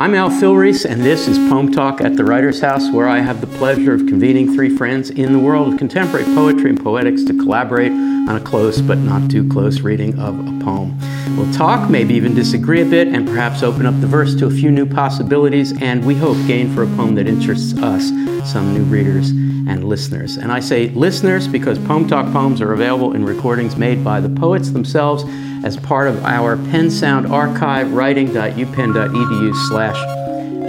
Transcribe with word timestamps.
I'm 0.00 0.14
Al 0.14 0.30
Filreis, 0.30 0.86
and 0.86 1.02
this 1.02 1.28
is 1.28 1.36
Poem 1.50 1.70
Talk 1.70 2.00
at 2.00 2.16
the 2.16 2.24
Writer's 2.24 2.62
House, 2.62 2.90
where 2.90 3.06
I 3.06 3.18
have 3.18 3.42
the 3.42 3.46
pleasure 3.58 3.92
of 3.92 4.06
convening 4.06 4.54
three 4.54 4.74
friends 4.74 5.10
in 5.10 5.34
the 5.34 5.38
world 5.38 5.70
of 5.70 5.78
contemporary 5.78 6.24
poetry 6.24 6.70
and 6.70 6.82
poetics 6.82 7.22
to 7.24 7.34
collaborate 7.34 7.92
on 7.92 8.30
a 8.30 8.40
close 8.40 8.80
but 8.80 8.96
not 8.96 9.30
too 9.30 9.46
close 9.50 9.80
reading 9.80 10.18
of 10.18 10.38
a 10.38 10.64
poem. 10.64 10.98
We'll 11.36 11.52
talk, 11.52 11.90
maybe 11.90 12.14
even 12.14 12.34
disagree 12.34 12.80
a 12.80 12.86
bit, 12.86 13.08
and 13.08 13.28
perhaps 13.28 13.62
open 13.62 13.84
up 13.84 14.00
the 14.00 14.06
verse 14.06 14.34
to 14.36 14.46
a 14.46 14.50
few 14.50 14.70
new 14.70 14.86
possibilities, 14.86 15.78
and 15.82 16.02
we 16.06 16.14
hope 16.14 16.38
gain 16.46 16.74
for 16.74 16.84
a 16.84 16.96
poem 16.96 17.14
that 17.16 17.28
interests 17.28 17.78
us 17.82 18.08
some 18.50 18.72
new 18.72 18.84
readers 18.84 19.28
and 19.28 19.84
listeners. 19.84 20.38
And 20.38 20.50
I 20.50 20.60
say 20.60 20.88
listeners 20.88 21.46
because 21.46 21.78
Poem 21.78 22.08
Talk 22.08 22.32
poems 22.32 22.62
are 22.62 22.72
available 22.72 23.14
in 23.14 23.26
recordings 23.26 23.76
made 23.76 24.02
by 24.02 24.20
the 24.20 24.30
poets 24.30 24.70
themselves 24.70 25.24
as 25.64 25.76
part 25.76 26.08
of 26.08 26.24
our 26.24 26.56
PennSound 26.56 27.30
archive, 27.30 27.92
writing.upenn.edu 27.92 29.54
slash 29.68 29.96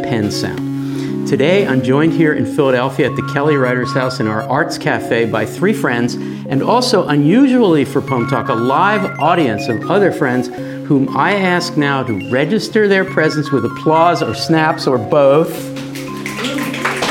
pensound. 0.06 1.30
Today, 1.30 1.66
I'm 1.66 1.82
joined 1.82 2.12
here 2.14 2.34
in 2.34 2.46
Philadelphia 2.46 3.10
at 3.10 3.16
the 3.16 3.22
Kelly 3.34 3.56
Writers 3.56 3.94
House 3.94 4.20
in 4.20 4.28
our 4.28 4.42
Arts 4.44 4.78
Cafe 4.78 5.26
by 5.30 5.46
three 5.46 5.72
friends, 5.72 6.16
and 6.16 6.62
also 6.62 7.08
unusually 7.08 7.86
for 7.86 8.02
Poem 8.02 8.28
Talk, 8.28 8.50
a 8.50 8.54
live 8.54 9.18
audience 9.20 9.70
of 9.70 9.90
other 9.90 10.12
friends 10.12 10.50
whom 10.88 11.16
I 11.16 11.36
ask 11.36 11.78
now 11.78 12.04
to 12.04 12.30
register 12.30 12.90
their 12.90 13.06
presence 13.06 13.50
with 13.50 13.64
applause 13.64 14.22
or 14.22 14.36
snaps 14.36 14.88
or 14.88 14.98
both. 14.98 15.50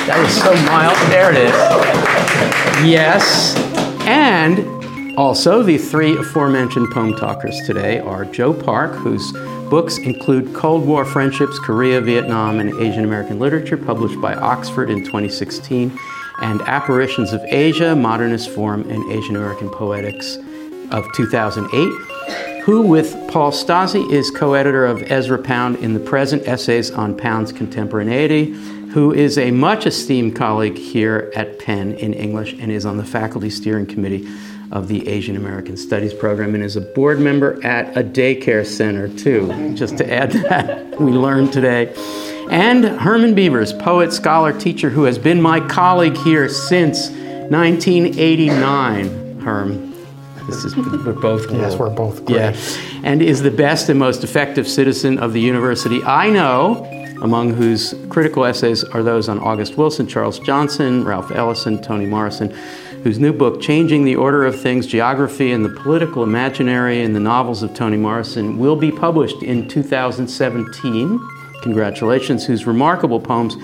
That 0.07 0.19
was 0.23 0.35
so 0.37 0.53
mild. 0.67 0.99
There 1.11 1.31
it 1.31 1.39
is. 1.39 1.55
Yes. 2.91 3.57
And 4.07 4.80
also, 5.17 5.63
the 5.63 5.77
three 5.77 6.17
aforementioned 6.17 6.91
poem 6.91 7.15
talkers 7.15 7.59
today 7.67 7.99
are 7.99 8.25
Joe 8.25 8.55
Park, 8.55 8.93
whose 8.93 9.33
books 9.69 9.99
include 9.99 10.55
Cold 10.55 10.87
War 10.87 11.05
Friendships, 11.05 11.59
Korea, 11.59 12.01
Vietnam, 12.01 12.61
and 12.61 12.73
Asian 12.81 13.05
American 13.05 13.39
Literature, 13.39 13.77
published 13.77 14.21
by 14.21 14.35
Oxford 14.35 14.89
in 14.89 15.05
2016, 15.05 15.97
and 16.43 16.63
Apparitions 16.63 17.33
of 17.33 17.43
Asia, 17.45 17.95
Modernist 17.95 18.51
Form, 18.51 18.89
and 18.89 19.13
Asian 19.13 19.37
American 19.37 19.69
Poetics 19.69 20.39
of 20.91 21.05
2008, 21.15 22.63
who, 22.63 22.83
with 22.83 23.13
Paul 23.29 23.53
Stasi, 23.53 24.11
is 24.11 24.31
co 24.31 24.55
editor 24.55 24.87
of 24.87 25.03
Ezra 25.11 25.39
Pound 25.39 25.77
in 25.77 25.93
the 25.93 26.01
present 26.01 26.47
Essays 26.47 26.91
on 26.91 27.17
Pound's 27.17 27.53
Contemporaneity, 27.53 28.53
who 28.91 29.13
is 29.13 29.39
a 29.39 29.51
much 29.51 29.87
esteemed 29.87 30.37
colleague 30.37 30.77
here 30.77 31.33
at 31.35 31.59
Penn 31.59 31.93
in 31.95 32.13
English 32.13 32.55
and 32.55 32.73
is 32.73 32.85
on 32.85 32.97
the 32.97 33.05
faculty 33.05 33.51
steering 33.51 33.87
committee 33.87 34.27
of 34.73 34.89
the 34.89 35.09
Asian 35.09 35.37
American 35.37 35.77
Studies 35.77 36.15
program 36.15 36.55
and 36.55 36.63
is 36.63 36.77
a 36.77 36.81
board 36.81 37.19
member 37.19 37.65
at 37.65 37.97
a 37.97 38.05
daycare 38.05 38.65
center, 38.65 39.09
too, 39.09 39.75
just 39.75 39.99
to 39.99 40.13
add 40.13 40.33
that 40.33 41.01
we 41.01 41.13
learned 41.13 41.53
today. 41.53 41.93
And 42.51 42.85
Herman 42.85 43.35
Beavers, 43.35 43.73
poet, 43.73 44.13
scholar, 44.13 44.53
teacher, 44.53 44.91
who 44.91 45.05
has 45.05 45.19
been 45.19 45.41
my 45.41 45.61
colleague 45.61 46.17
here 46.19 46.49
since 46.49 47.11
1989. 47.11 49.41
Herm, 49.41 49.95
this 50.47 50.65
is 50.65 50.77
we're 50.77 51.13
both 51.13 51.51
yes, 51.53 51.77
we're 51.77 51.91
both 51.91 52.25
great. 52.25 52.37
yeah, 52.37 52.57
and 53.03 53.23
is 53.23 53.43
the 53.43 53.51
best 53.51 53.89
and 53.89 53.99
most 53.99 54.25
effective 54.25 54.69
citizen 54.69 55.19
of 55.19 55.33
the 55.33 55.41
university 55.41 56.03
I 56.03 56.31
know 56.31 56.87
among 57.23 57.55
whose 57.55 57.95
critical 58.09 58.45
essays 58.45 58.83
are 58.83 59.03
those 59.03 59.29
on 59.29 59.39
August 59.39 59.77
Wilson, 59.77 60.07
Charles 60.07 60.39
Johnson, 60.39 61.05
Ralph 61.05 61.31
Ellison, 61.31 61.81
Toni 61.83 62.07
Morrison, 62.07 62.57
whose 63.03 63.19
new 63.19 63.33
book, 63.33 63.61
Changing 63.61 64.05
the 64.05 64.17
Order 64.17 64.45
of 64.45 64.61
Things 64.61 64.87
Geography 64.87 65.53
and 65.53 65.65
the 65.65 65.71
Political 65.71 66.23
Imaginary 66.23 67.01
in 67.01 67.15
the 67.15 67.21
Novels 67.21 67.63
of 67.63 67.73
Toni 67.73 67.97
Morrison, 67.97 68.59
will 68.59 68.77
be 68.77 68.93
published 68.93 69.43
in 69.43 69.67
2017. 69.69 71.29
Congratulations, 71.63 72.45
whose 72.45 72.67
remarkable 72.67 73.19
poems 73.19 73.57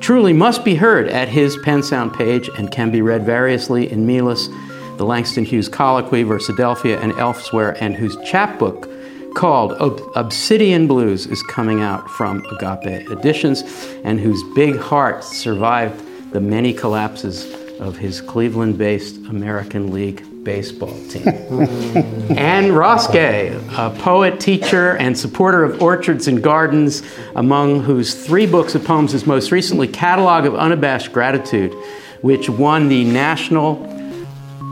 truly 0.00 0.32
must 0.32 0.64
be 0.64 0.74
heard 0.74 1.08
at 1.08 1.28
his 1.28 1.56
PennSound 1.58 2.16
page 2.16 2.50
and 2.58 2.72
can 2.72 2.90
be 2.90 3.00
read 3.00 3.24
variously 3.24 3.90
in 3.90 4.06
Milas, 4.06 4.48
the 4.96 5.04
Langston 5.04 5.44
Hughes 5.44 5.68
Colloquy, 5.68 6.24
Versadelphia, 6.24 7.00
and 7.00 7.12
elsewhere, 7.12 7.76
and 7.80 7.94
whose 7.94 8.16
chapbook 8.28 8.88
called 9.34 9.72
Ob- 9.74 10.02
Obsidian 10.16 10.88
Blues 10.88 11.26
is 11.26 11.42
coming 11.44 11.80
out 11.80 12.10
from 12.10 12.44
Agape 12.46 13.08
Editions, 13.10 13.62
and 14.02 14.18
whose 14.18 14.42
big 14.54 14.76
heart 14.76 15.22
survived 15.22 16.02
the 16.32 16.40
many 16.40 16.72
collapses 16.72 17.44
of 17.80 17.96
his 17.96 18.20
Cleveland 18.20 18.76
based 18.78 19.16
American 19.26 19.90
League 19.90 20.22
baseball 20.44 20.94
team. 21.08 21.26
Anne 22.36 22.72
Gay, 23.12 23.58
a 23.76 23.90
poet, 23.90 24.38
teacher, 24.38 24.96
and 24.96 25.18
supporter 25.18 25.64
of 25.64 25.82
orchards 25.82 26.28
and 26.28 26.42
gardens, 26.42 27.02
among 27.34 27.82
whose 27.82 28.14
three 28.14 28.46
books 28.46 28.74
of 28.74 28.84
poems 28.84 29.14
is 29.14 29.26
most 29.26 29.50
recently 29.50 29.88
Catalog 29.88 30.44
of 30.44 30.54
Unabashed 30.54 31.12
Gratitude, 31.12 31.74
which 32.20 32.48
won 32.48 32.88
the 32.88 33.04
National 33.04 33.76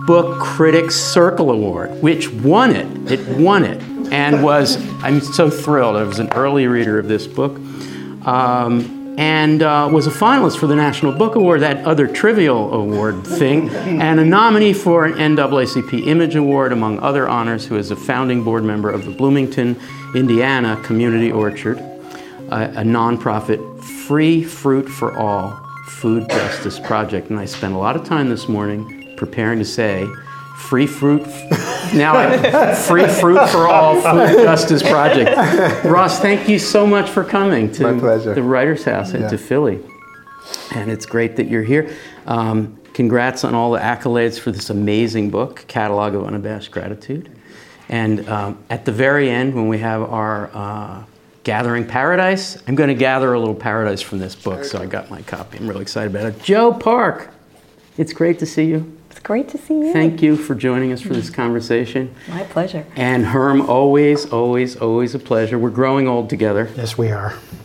Book 0.06 0.40
Critics 0.40 0.94
Circle 0.94 1.50
Award, 1.50 2.02
which 2.02 2.30
won 2.30 2.76
it. 2.76 3.12
It 3.12 3.38
won 3.38 3.64
it. 3.64 3.82
And 4.12 4.42
was, 4.42 4.76
I'm 5.02 5.20
so 5.20 5.50
thrilled. 5.50 5.96
I 5.96 6.02
was 6.02 6.18
an 6.18 6.32
early 6.32 6.66
reader 6.66 6.98
of 6.98 7.08
this 7.08 7.26
book. 7.26 7.58
Um, 8.26 8.97
and 9.18 9.64
uh, 9.64 9.88
was 9.92 10.06
a 10.06 10.10
finalist 10.10 10.58
for 10.58 10.68
the 10.68 10.76
National 10.76 11.10
Book 11.10 11.34
Award, 11.34 11.62
that 11.62 11.84
other 11.84 12.06
trivial 12.06 12.72
award 12.72 13.26
thing, 13.26 13.68
and 13.68 14.20
a 14.20 14.24
nominee 14.24 14.72
for 14.72 15.06
an 15.06 15.14
NAACP 15.14 16.06
Image 16.06 16.36
Award, 16.36 16.70
among 16.72 17.00
other 17.00 17.28
honors, 17.28 17.66
who 17.66 17.76
is 17.76 17.90
a 17.90 17.96
founding 17.96 18.44
board 18.44 18.62
member 18.62 18.88
of 18.88 19.04
the 19.04 19.10
Bloomington, 19.10 19.76
Indiana 20.14 20.80
Community 20.84 21.32
Orchard, 21.32 21.78
a, 21.78 22.70
a 22.76 22.84
nonprofit 22.84 23.82
free 23.82 24.44
fruit 24.44 24.88
for 24.88 25.18
all 25.18 25.50
food 25.88 26.30
justice 26.30 26.78
project. 26.78 27.28
And 27.28 27.40
I 27.40 27.44
spent 27.44 27.74
a 27.74 27.78
lot 27.78 27.96
of 27.96 28.04
time 28.04 28.28
this 28.28 28.48
morning 28.48 29.14
preparing 29.16 29.58
to 29.58 29.64
say, 29.64 30.06
free 30.58 30.86
fruit. 30.86 31.26
Now 31.94 32.16
I, 32.16 32.74
free 32.74 33.06
fruit 33.06 33.48
for 33.48 33.66
all 33.66 33.94
food 33.94 34.42
justice 34.42 34.82
project. 34.82 35.84
Ross 35.84 36.20
thank 36.20 36.46
you 36.46 36.58
so 36.58 36.86
much 36.86 37.08
for 37.08 37.24
coming 37.24 37.72
to 37.72 37.94
the 38.34 38.42
writers 38.42 38.84
house 38.84 39.12
and 39.12 39.22
yeah. 39.22 39.28
to 39.30 39.38
philly. 39.38 39.80
And 40.74 40.90
it's 40.90 41.06
great 41.06 41.36
that 41.36 41.48
you're 41.48 41.62
here. 41.62 41.96
Um, 42.26 42.78
congrats 42.92 43.44
on 43.44 43.54
all 43.54 43.70
the 43.72 43.78
accolades 43.78 44.38
for 44.38 44.50
this 44.50 44.68
amazing 44.68 45.30
book 45.30 45.64
catalog 45.66 46.14
of 46.14 46.24
unabashed 46.24 46.70
gratitude. 46.70 47.30
And 47.88 48.28
um, 48.28 48.58
at 48.68 48.84
the 48.84 48.92
very 48.92 49.30
end 49.30 49.54
when 49.54 49.68
we 49.68 49.78
have 49.78 50.02
our 50.02 50.50
uh, 50.52 51.04
gathering 51.44 51.86
paradise 51.86 52.62
i'm 52.66 52.74
going 52.74 52.88
to 52.88 52.94
gather 52.94 53.32
a 53.32 53.38
little 53.38 53.54
paradise 53.54 54.02
from 54.02 54.18
this 54.18 54.34
book 54.34 54.64
so 54.64 54.78
i 54.82 54.84
got 54.84 55.08
my 55.08 55.22
copy. 55.22 55.56
I'm 55.56 55.66
really 55.66 55.80
excited 55.80 56.14
about 56.14 56.26
it. 56.26 56.42
Joe 56.42 56.74
park 56.74 57.30
it's 57.96 58.12
great 58.12 58.38
to 58.40 58.46
see 58.46 58.64
you 58.64 58.97
it's 59.18 59.26
great 59.26 59.48
to 59.48 59.58
see 59.58 59.74
you. 59.74 59.92
Thank 59.92 60.22
you 60.22 60.36
for 60.36 60.54
joining 60.54 60.92
us 60.92 61.00
for 61.00 61.12
this 61.12 61.28
conversation. 61.28 62.14
My 62.28 62.44
pleasure. 62.44 62.86
And 62.94 63.26
Herm, 63.26 63.62
always, 63.62 64.32
always, 64.32 64.76
always 64.76 65.12
a 65.12 65.18
pleasure. 65.18 65.58
We're 65.58 65.70
growing 65.70 66.06
old 66.06 66.30
together. 66.30 66.70
Yes, 66.76 66.96
we 66.96 67.10
are. 67.10 67.36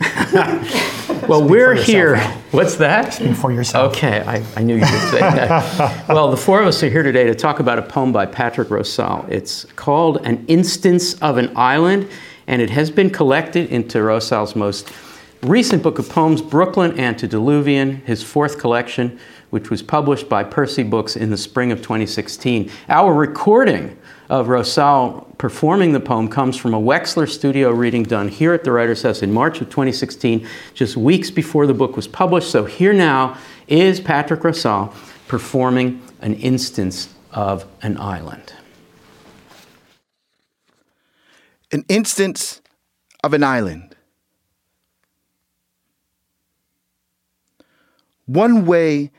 well, 1.28 1.38
Speak 1.38 1.50
we're 1.50 1.74
here. 1.74 2.18
What's 2.50 2.74
that? 2.76 3.14
Speak 3.14 3.36
for 3.36 3.52
yourself. 3.52 3.92
Okay, 3.92 4.24
I, 4.26 4.44
I 4.56 4.64
knew 4.64 4.74
you 4.74 4.80
would 4.80 5.10
say 5.12 5.20
that. 5.20 6.08
well, 6.08 6.28
the 6.28 6.36
four 6.36 6.60
of 6.60 6.66
us 6.66 6.82
are 6.82 6.90
here 6.90 7.04
today 7.04 7.22
to 7.22 7.36
talk 7.36 7.60
about 7.60 7.78
a 7.78 7.82
poem 7.82 8.10
by 8.10 8.26
Patrick 8.26 8.68
Rosal. 8.68 9.24
It's 9.28 9.64
called 9.76 10.26
An 10.26 10.44
Instance 10.48 11.14
of 11.22 11.38
an 11.38 11.56
Island, 11.56 12.08
and 12.48 12.62
it 12.62 12.70
has 12.70 12.90
been 12.90 13.10
collected 13.10 13.70
into 13.70 14.02
Rosal's 14.02 14.56
most 14.56 14.92
recent 15.40 15.84
book 15.84 16.00
of 16.00 16.08
poems, 16.08 16.42
Brooklyn 16.42 16.98
Antediluvian, 16.98 17.98
his 18.06 18.24
fourth 18.24 18.58
collection 18.58 19.20
which 19.54 19.70
was 19.70 19.82
published 19.82 20.28
by 20.28 20.42
Persea 20.42 20.90
Books 20.90 21.14
in 21.14 21.30
the 21.30 21.36
spring 21.36 21.70
of 21.70 21.80
2016. 21.80 22.68
Our 22.88 23.14
recording 23.14 23.96
of 24.28 24.48
Rosal 24.48 25.32
performing 25.38 25.92
the 25.92 26.00
poem 26.00 26.26
comes 26.26 26.56
from 26.56 26.74
a 26.74 26.80
Wexler 26.80 27.30
studio 27.30 27.70
reading 27.70 28.02
done 28.02 28.26
here 28.26 28.52
at 28.52 28.64
the 28.64 28.72
Writers' 28.72 29.02
House 29.02 29.22
in 29.22 29.32
March 29.32 29.60
of 29.60 29.70
2016, 29.70 30.44
just 30.74 30.96
weeks 30.96 31.30
before 31.30 31.68
the 31.68 31.72
book 31.72 31.94
was 31.94 32.08
published. 32.08 32.50
So 32.50 32.64
here 32.64 32.92
now 32.92 33.38
is 33.68 34.00
Patrick 34.00 34.42
Rosal 34.42 34.92
performing 35.28 36.02
an 36.20 36.34
instance 36.34 37.14
of 37.30 37.64
an 37.80 37.96
island. 37.96 38.54
An 41.70 41.84
instance 41.88 42.60
of 43.22 43.32
an 43.32 43.44
island. 43.44 43.94
One 48.26 48.66
way 48.66 49.12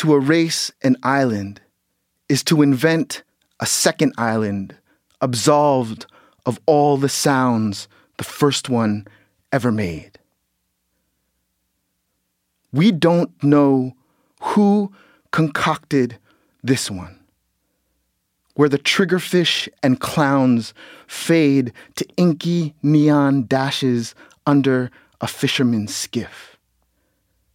to 0.00 0.14
erase 0.14 0.72
an 0.82 0.96
island 1.02 1.60
is 2.30 2.42
to 2.42 2.62
invent 2.62 3.22
a 3.60 3.66
second 3.66 4.14
island, 4.16 4.74
absolved 5.20 6.06
of 6.46 6.58
all 6.64 6.96
the 6.96 7.06
sounds 7.06 7.86
the 8.16 8.24
first 8.24 8.70
one 8.70 9.06
ever 9.52 9.70
made. 9.70 10.18
We 12.72 12.92
don't 12.92 13.30
know 13.44 13.92
who 14.40 14.90
concocted 15.32 16.16
this 16.62 16.90
one, 16.90 17.20
where 18.54 18.70
the 18.70 18.78
triggerfish 18.78 19.68
and 19.82 20.00
clowns 20.00 20.72
fade 21.08 21.74
to 21.96 22.06
inky 22.16 22.74
neon 22.82 23.44
dashes 23.46 24.14
under 24.46 24.90
a 25.20 25.26
fisherman's 25.26 25.94
skiff. 25.94 26.56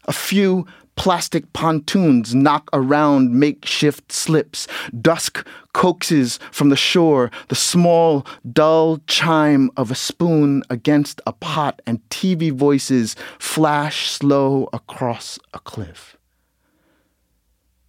A 0.08 0.14
few 0.14 0.68
plastic 0.96 1.52
pontoons 1.54 2.34
knock 2.34 2.70
around 2.74 3.34
makeshift 3.34 4.12
slips. 4.12 4.68
Dusk 5.02 5.46
coaxes 5.74 6.40
from 6.52 6.70
the 6.70 6.76
shore 6.76 7.32
the 7.50 7.56
small, 7.56 8.26
dull 8.52 9.00
chime 9.08 9.70
of 9.78 9.92
a 9.92 9.96
spoon 9.96 10.64
against 10.70 11.22
a 11.28 11.34
pot, 11.34 11.82
and 11.86 12.08
TV 12.10 12.52
voices 12.52 13.16
flash 13.40 14.10
slow 14.10 14.70
across 14.74 15.38
a 15.54 15.60
cliff. 15.60 16.18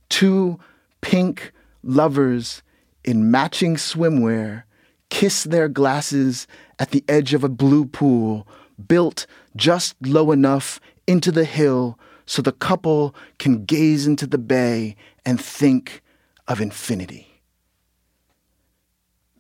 Two 0.09 0.59
pink 1.01 1.53
lovers 1.83 2.63
in 3.05 3.31
matching 3.31 3.77
swimwear 3.77 4.65
kiss 5.09 5.45
their 5.45 5.69
glasses 5.69 6.47
at 6.79 6.91
the 6.91 7.05
edge 7.09 7.33
of 7.33 7.45
a 7.45 7.49
blue 7.49 7.85
pool 7.87 8.47
built 8.89 9.27
just 9.55 9.95
low 10.05 10.33
enough 10.33 10.81
into 11.07 11.31
the 11.31 11.45
hill 11.45 11.99
so 12.27 12.43
the 12.43 12.53
couple 12.53 13.15
can 13.39 13.65
gaze 13.65 14.07
into 14.07 14.27
the 14.27 14.39
bay 14.39 14.97
and 15.25 15.41
think 15.41 16.03
of 16.49 16.61
infinity. 16.61 17.41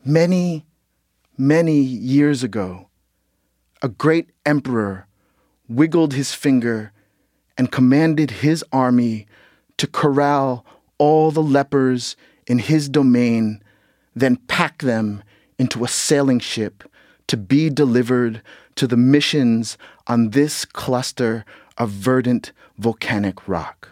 Many, 0.04 0.64
many 1.36 1.80
years 1.80 2.42
ago, 2.42 2.88
a 3.82 3.88
great 3.88 4.30
emperor 4.44 5.06
wiggled 5.68 6.14
his 6.14 6.32
finger 6.32 6.92
and 7.58 7.72
commanded 7.72 8.30
his 8.30 8.64
army 8.72 9.26
to 9.78 9.86
corral 9.86 10.64
all 10.98 11.30
the 11.30 11.42
lepers 11.42 12.16
in 12.46 12.58
his 12.58 12.88
domain, 12.88 13.62
then 14.14 14.36
pack 14.48 14.82
them 14.82 15.22
into 15.58 15.84
a 15.84 15.88
sailing 15.88 16.38
ship 16.38 16.84
to 17.26 17.36
be 17.36 17.68
delivered 17.68 18.40
to 18.76 18.86
the 18.86 18.96
missions 18.96 19.76
on 20.06 20.30
this 20.30 20.64
cluster 20.64 21.44
of 21.78 21.90
verdant 21.90 22.52
volcanic 22.78 23.48
rock. 23.48 23.90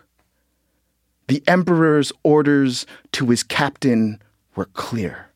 The 1.27 1.43
emperor's 1.47 2.13
orders 2.23 2.87
to 3.13 3.31
his 3.31 3.43
captain 3.43 4.23
were 4.55 4.67
clear. 4.67 5.31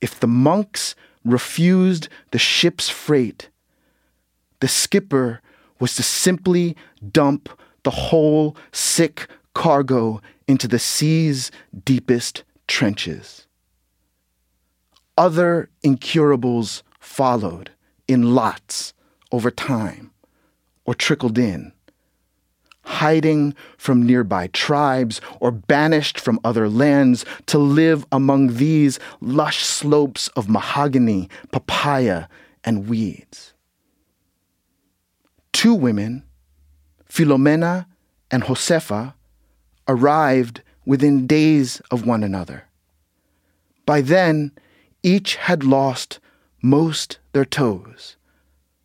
If 0.00 0.20
the 0.20 0.26
monks 0.26 0.94
refused 1.24 2.08
the 2.32 2.38
ship's 2.38 2.88
freight, 2.88 3.48
the 4.60 4.68
skipper 4.68 5.40
was 5.78 5.94
to 5.96 6.02
simply 6.02 6.76
dump 7.10 7.48
the 7.82 7.90
whole 7.90 8.56
sick 8.72 9.28
cargo 9.54 10.20
into 10.46 10.68
the 10.68 10.78
sea's 10.78 11.50
deepest 11.84 12.44
trenches. 12.68 13.46
Other 15.16 15.68
incurables 15.82 16.82
followed 17.00 17.70
in 18.06 18.34
lots 18.34 18.94
over 19.30 19.50
time 19.50 20.11
or 20.92 20.94
trickled 20.94 21.38
in, 21.38 21.72
hiding 22.84 23.54
from 23.78 24.04
nearby 24.04 24.46
tribes 24.48 25.22
or 25.40 25.50
banished 25.50 26.20
from 26.20 26.38
other 26.44 26.68
lands 26.68 27.24
to 27.46 27.56
live 27.56 28.04
among 28.12 28.56
these 28.56 29.00
lush 29.22 29.64
slopes 29.64 30.28
of 30.36 30.50
mahogany, 30.50 31.30
papaya, 31.50 32.26
and 32.62 32.90
weeds. 32.90 33.54
Two 35.54 35.72
women, 35.72 36.24
Filomena 37.08 37.86
and 38.30 38.42
Josefa, 38.42 39.14
arrived 39.88 40.60
within 40.84 41.26
days 41.26 41.80
of 41.90 42.06
one 42.06 42.22
another. 42.22 42.64
By 43.86 44.02
then, 44.02 44.52
each 45.02 45.36
had 45.36 45.64
lost 45.64 46.20
most 46.62 47.18
their 47.32 47.46
toes, 47.46 48.16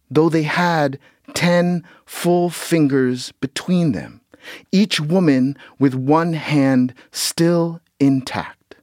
though 0.09 0.29
they 0.29 0.43
had 0.43 0.97
ten 1.37 1.83
full 2.03 2.49
fingers 2.49 3.31
between 3.41 3.91
them, 3.91 4.21
each 4.71 4.99
woman 4.99 5.55
with 5.77 5.93
one 5.93 6.33
hand 6.33 6.95
still 7.11 7.79
intact. 7.99 8.75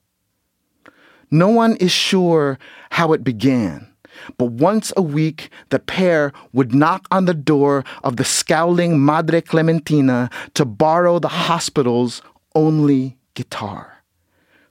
No 1.33 1.49
one 1.49 1.75
is 1.79 1.91
sure 1.91 2.57
how 2.91 3.13
it 3.13 3.25
began, 3.25 3.93
but 4.39 4.53
once 4.53 4.93
a 4.97 5.03
week 5.03 5.51
the 5.71 5.81
pair 5.81 6.33
would 6.53 6.73
knock 6.73 7.09
on 7.11 7.25
the 7.25 7.35
door 7.35 7.83
of 8.05 8.19
the 8.19 8.25
scowling 8.25 9.05
Madre 9.05 9.41
Clementina 9.41 10.31
to 10.55 10.65
borrow 10.65 11.19
the 11.19 11.35
hospital's 11.51 12.23
only 12.55 13.19
guitar, 13.35 14.05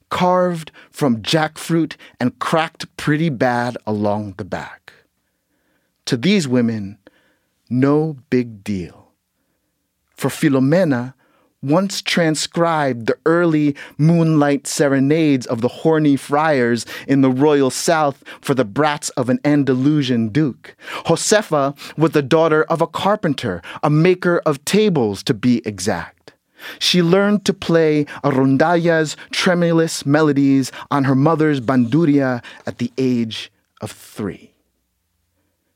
carved 0.10 0.72
from 0.90 1.22
jackfruit 1.22 1.98
and 2.18 2.40
cracked 2.40 2.86
pretty 2.96 3.28
bad 3.28 3.76
along 3.86 4.36
the 4.38 4.46
back. 4.46 4.94
To 6.06 6.16
these 6.16 6.48
women, 6.48 6.98
no 7.74 8.18
big 8.30 8.64
deal. 8.64 9.12
For 10.16 10.30
Filomena, 10.30 11.16
once 11.62 12.02
transcribed 12.02 13.08
the 13.08 13.18
early 13.26 13.76
moonlight 13.98 14.68
serenades 14.68 15.48
of 15.48 15.62
the 15.62 15.68
horny 15.68 16.16
friars 16.16 16.86
in 17.08 17.22
the 17.22 17.32
royal 17.32 17.72
south 17.72 18.24
for 18.42 18.54
the 18.54 18.66
brats 18.66 19.10
of 19.12 19.30
an 19.30 19.40
Andalusian 19.46 20.28
duke. 20.28 20.76
Josefa 21.06 21.76
was 21.98 22.12
the 22.12 22.22
daughter 22.22 22.64
of 22.66 22.82
a 22.82 22.88
carpenter, 22.88 23.62
a 23.82 23.90
maker 23.90 24.42
of 24.46 24.64
tables 24.66 25.24
to 25.24 25.34
be 25.34 25.62
exact. 25.66 26.34
She 26.80 27.02
learned 27.02 27.44
to 27.46 27.54
play 27.54 28.06
a 28.24 28.30
rondalla's 28.30 29.18
tremulous 29.32 30.06
melodies 30.06 30.72
on 30.92 31.06
her 31.06 31.16
mother's 31.16 31.60
bandurria 31.60 32.44
at 32.66 32.78
the 32.78 32.92
age 32.98 33.52
of 33.82 33.92
three 33.92 34.53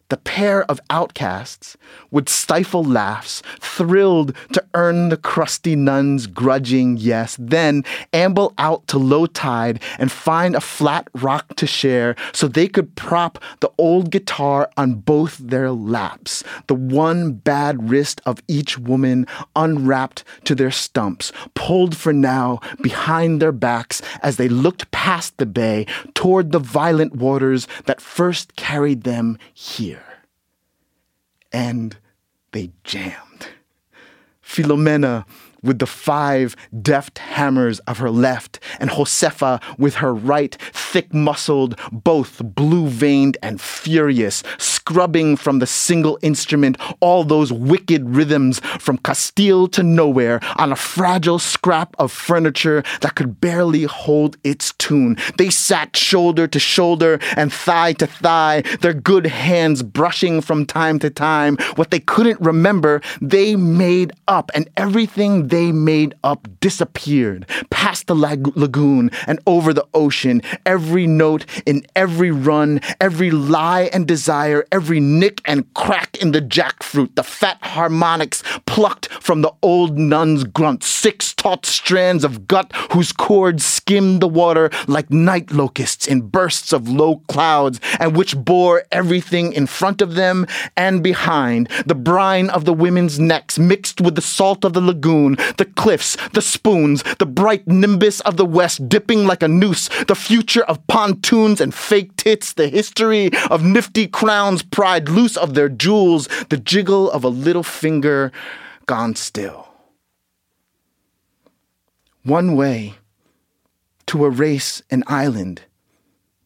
the 0.09 0.17
pair 0.17 0.63
of 0.71 0.79
outcasts 0.89 1.75
would 2.11 2.29
stifle 2.29 2.83
laughs, 2.83 3.41
thrilled 3.59 4.33
to 4.53 4.63
earn 4.73 5.09
the 5.09 5.17
crusty 5.17 5.75
nun's 5.75 6.27
grudging 6.27 6.97
yes, 6.97 7.35
then 7.39 7.83
amble 8.13 8.53
out 8.57 8.87
to 8.87 8.97
low 8.97 9.25
tide 9.25 9.81
and 9.99 10.11
find 10.11 10.55
a 10.55 10.61
flat 10.61 11.07
rock 11.15 11.55
to 11.55 11.67
share 11.67 12.15
so 12.31 12.47
they 12.47 12.67
could 12.67 12.95
prop 12.95 13.39
the 13.59 13.71
old 13.77 14.09
guitar 14.09 14.69
on 14.77 14.93
both 14.95 15.37
their 15.37 15.71
laps, 15.71 16.43
the 16.67 16.75
one 16.75 17.33
bad 17.33 17.89
wrist 17.89 18.21
of 18.25 18.41
each 18.47 18.77
woman 18.77 19.27
unwrapped 19.55 20.23
to 20.45 20.55
their 20.55 20.71
stumps, 20.71 21.33
pulled 21.53 21.95
for 21.97 22.13
now 22.13 22.59
behind 22.81 23.41
their 23.41 23.51
backs 23.51 24.01
as 24.21 24.37
they 24.37 24.47
looked 24.47 24.89
past 24.91 25.37
the 25.37 25.45
bay 25.45 25.85
toward 26.13 26.51
the 26.51 26.59
violent 26.59 27.15
waters 27.15 27.67
that 27.85 27.99
first 27.99 28.55
carried 28.55 29.03
them 29.03 29.37
here 29.53 29.96
and 31.51 31.97
they 32.51 32.71
jammed. 32.83 33.47
Filomena 34.43 35.25
with 35.63 35.79
the 35.79 35.85
five 35.85 36.55
deft 36.81 37.19
hammers 37.19 37.79
of 37.79 37.97
her 37.97 38.11
left, 38.11 38.59
and 38.79 38.89
Josefa 38.89 39.61
with 39.77 39.95
her 39.95 40.13
right, 40.13 40.55
thick 40.73 41.13
muscled, 41.13 41.79
both 41.91 42.41
blue 42.43 42.87
veined 42.87 43.37
and 43.41 43.59
furious, 43.59 44.43
scrubbing 44.57 45.35
from 45.35 45.59
the 45.59 45.67
single 45.67 46.17
instrument 46.21 46.77
all 46.99 47.23
those 47.23 47.51
wicked 47.51 48.07
rhythms 48.09 48.59
from 48.79 48.97
Castile 48.99 49.67
to 49.67 49.83
nowhere 49.83 50.39
on 50.57 50.71
a 50.71 50.75
fragile 50.75 51.39
scrap 51.39 51.95
of 51.99 52.11
furniture 52.11 52.83
that 53.01 53.15
could 53.15 53.41
barely 53.41 53.83
hold 53.83 54.37
its 54.43 54.73
tune. 54.73 55.17
They 55.37 55.49
sat 55.49 55.95
shoulder 55.95 56.47
to 56.47 56.59
shoulder 56.59 57.19
and 57.35 57.51
thigh 57.51 57.93
to 57.93 58.07
thigh, 58.07 58.61
their 58.81 58.93
good 58.93 59.25
hands 59.25 59.83
brushing 59.83 60.41
from 60.41 60.65
time 60.65 60.99
to 60.99 61.09
time. 61.09 61.57
What 61.75 61.91
they 61.91 61.99
couldn't 61.99 62.39
remember, 62.39 63.01
they 63.21 63.55
made 63.55 64.13
up, 64.27 64.51
and 64.53 64.69
everything 64.77 65.46
they 65.49 65.71
made 65.71 66.15
up 66.23 66.47
disappeared 66.59 67.45
past 67.69 68.07
the 68.07 68.15
lag- 68.15 68.55
lagoon 68.57 69.11
and 69.27 69.39
over 69.47 69.73
the 69.73 69.87
ocean. 69.93 70.41
Every 70.65 71.07
note 71.07 71.45
in 71.65 71.85
every 71.95 72.31
run, 72.31 72.81
every 72.99 73.31
lie 73.31 73.89
and 73.93 74.07
desire, 74.07 74.65
every 74.71 74.99
nick 74.99 75.41
and 75.45 75.71
crack 75.73 76.17
in 76.17 76.31
the 76.31 76.41
jackfruit, 76.41 77.15
the 77.15 77.23
fat 77.23 77.57
harmonics 77.61 78.43
plucked 78.65 79.07
from 79.21 79.41
the 79.41 79.53
old 79.61 79.97
nun's 79.97 80.43
grunt, 80.43 80.83
six 80.83 81.33
taut 81.33 81.65
strands 81.65 82.23
of 82.23 82.47
gut 82.47 82.71
whose 82.91 83.11
cords 83.11 83.63
skimmed 83.65 84.21
the 84.21 84.27
water 84.27 84.69
like 84.87 85.09
night 85.09 85.51
locusts 85.51 86.07
in 86.07 86.21
bursts 86.21 86.73
of 86.73 86.89
low 86.89 87.17
clouds, 87.27 87.79
and 87.99 88.15
which 88.15 88.35
bore 88.35 88.83
everything 88.91 89.53
in 89.53 89.67
front 89.67 90.01
of 90.01 90.15
them 90.15 90.45
and 90.75 91.03
behind. 91.03 91.69
The 91.85 91.95
brine 91.95 92.49
of 92.49 92.65
the 92.65 92.73
women's 92.73 93.19
necks 93.19 93.57
mixed 93.59 94.01
with 94.01 94.15
the 94.15 94.21
salt 94.21 94.65
of 94.65 94.73
the 94.73 94.81
lagoon, 94.81 95.36
the 95.57 95.65
cliffs, 95.65 96.17
the 96.33 96.41
spoons, 96.41 97.03
the 97.19 97.25
bright 97.25 97.67
nimbus 97.67 98.19
of 98.21 98.37
the 98.37 98.45
west 98.45 98.89
dipping 98.89 99.25
like 99.25 99.43
a 99.43 99.47
noose, 99.47 99.89
the 100.07 100.15
future 100.15 100.63
of 100.63 100.85
pontoons 100.87 101.61
and 101.61 101.73
fake 101.73 102.15
tits, 102.17 102.53
the 102.53 102.67
history 102.67 103.29
of 103.49 103.63
nifty 103.63 104.07
crowns 104.07 104.63
pried 104.63 105.09
loose 105.09 105.37
of 105.37 105.53
their 105.53 105.69
jewels, 105.69 106.27
the 106.49 106.57
jiggle 106.57 107.09
of 107.11 107.23
a 107.23 107.29
little 107.29 107.63
finger 107.63 108.31
gone 108.85 109.15
still. 109.15 109.67
One 112.23 112.55
way 112.55 112.95
to 114.07 114.25
erase 114.25 114.81
an 114.89 115.03
island 115.07 115.61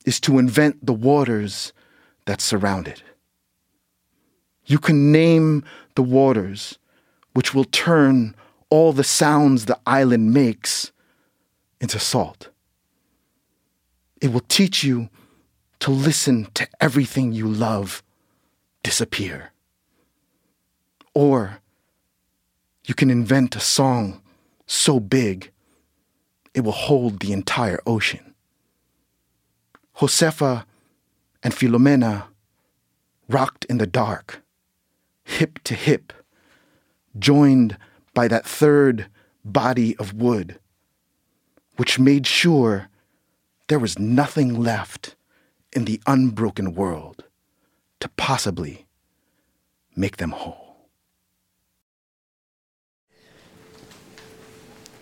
is 0.05 0.19
to 0.21 0.39
invent 0.39 0.85
the 0.85 0.93
waters 0.93 1.73
that 2.25 2.41
surround 2.41 2.87
it. 2.87 3.03
You 4.65 4.79
can 4.79 5.11
name 5.11 5.63
the 5.95 6.03
waters, 6.03 6.77
which 7.33 7.53
will 7.53 7.65
turn 7.65 8.35
all 8.71 8.93
the 8.93 9.03
sounds 9.03 9.65
the 9.65 9.77
island 9.85 10.33
makes 10.33 10.91
into 11.79 11.99
salt. 11.99 12.49
It 14.21 14.31
will 14.31 14.45
teach 14.47 14.83
you 14.83 15.09
to 15.81 15.91
listen 15.91 16.47
to 16.53 16.67
everything 16.79 17.33
you 17.33 17.47
love 17.47 18.01
disappear. 18.81 19.51
Or 21.13 21.59
you 22.85 22.95
can 22.95 23.11
invent 23.11 23.55
a 23.55 23.59
song 23.59 24.21
so 24.65 24.99
big 24.99 25.51
it 26.53 26.61
will 26.61 26.71
hold 26.71 27.19
the 27.19 27.33
entire 27.33 27.79
ocean. 27.85 28.33
Josefa 29.97 30.65
and 31.43 31.53
Filomena 31.53 32.25
rocked 33.27 33.65
in 33.65 33.77
the 33.77 33.87
dark, 33.87 34.41
hip 35.23 35.59
to 35.63 35.73
hip, 35.73 36.13
joined 37.17 37.77
by 38.13 38.27
that 38.27 38.45
third 38.45 39.07
body 39.43 39.95
of 39.97 40.13
wood, 40.13 40.59
which 41.77 41.99
made 41.99 42.27
sure 42.27 42.89
there 43.67 43.79
was 43.79 43.97
nothing 43.97 44.61
left 44.61 45.15
in 45.73 45.85
the 45.85 46.01
unbroken 46.05 46.73
world 46.73 47.23
to 47.99 48.09
possibly 48.09 48.85
make 49.95 50.17
them 50.17 50.31
whole. 50.31 50.75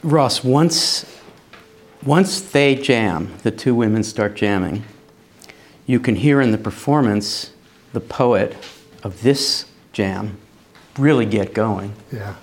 Ross, 0.01 0.43
once, 0.43 1.05
once 2.05 2.39
they 2.39 2.75
jam, 2.75 3.33
the 3.43 3.51
two 3.51 3.75
women 3.75 4.03
start 4.03 4.35
jamming, 4.35 4.83
you 5.85 5.99
can 5.99 6.15
hear 6.15 6.39
in 6.39 6.51
the 6.51 6.57
performance 6.57 7.51
the 7.91 7.99
poet 7.99 8.55
of 9.03 9.21
this 9.23 9.65
jam 9.91 10.37
really 10.97 11.25
get 11.25 11.53
going. 11.53 11.93
Yeah. 12.13 12.35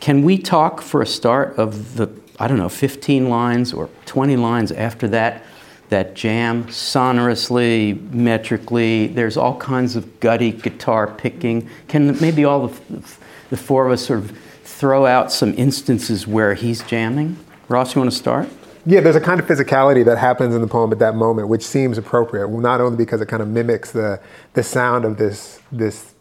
Can 0.00 0.22
we 0.22 0.38
talk 0.38 0.80
for 0.80 1.02
a 1.02 1.06
start 1.06 1.58
of 1.58 1.96
the, 1.96 2.08
I 2.38 2.48
don't 2.48 2.58
know, 2.58 2.68
15 2.68 3.28
lines 3.28 3.72
or 3.72 3.88
20 4.06 4.36
lines 4.36 4.72
after 4.72 5.08
that? 5.08 5.44
That 5.88 6.14
jam 6.14 6.70
sonorously, 6.70 7.94
metrically, 8.10 9.06
there's 9.06 9.38
all 9.38 9.56
kinds 9.58 9.96
of 9.96 10.20
gutty 10.20 10.52
guitar 10.52 11.06
picking. 11.06 11.66
Can 11.88 12.20
maybe 12.20 12.44
all 12.44 12.68
the, 12.68 13.16
the 13.48 13.56
four 13.56 13.86
of 13.86 13.92
us 13.92 14.04
sort 14.04 14.18
of 14.18 14.38
throw 14.64 15.06
out 15.06 15.32
some 15.32 15.54
instances 15.54 16.26
where 16.26 16.52
he's 16.52 16.82
jamming? 16.82 17.38
Ross, 17.68 17.94
you 17.94 18.02
want 18.02 18.10
to 18.10 18.16
start? 18.16 18.50
Yeah, 18.84 19.00
there's 19.00 19.16
a 19.16 19.20
kind 19.20 19.40
of 19.40 19.46
physicality 19.46 20.04
that 20.04 20.18
happens 20.18 20.54
in 20.54 20.60
the 20.60 20.66
poem 20.66 20.92
at 20.92 20.98
that 20.98 21.14
moment, 21.14 21.48
which 21.48 21.62
seems 21.62 21.98
appropriate. 21.98 22.48
Not 22.48 22.80
only 22.80 22.96
because 22.96 23.20
it 23.20 23.26
kind 23.26 23.42
of 23.42 23.48
mimics 23.48 23.90
the 23.92 24.20
the 24.54 24.62
sound 24.62 25.04
of 25.04 25.18
this 25.18 25.60
this 25.70 26.14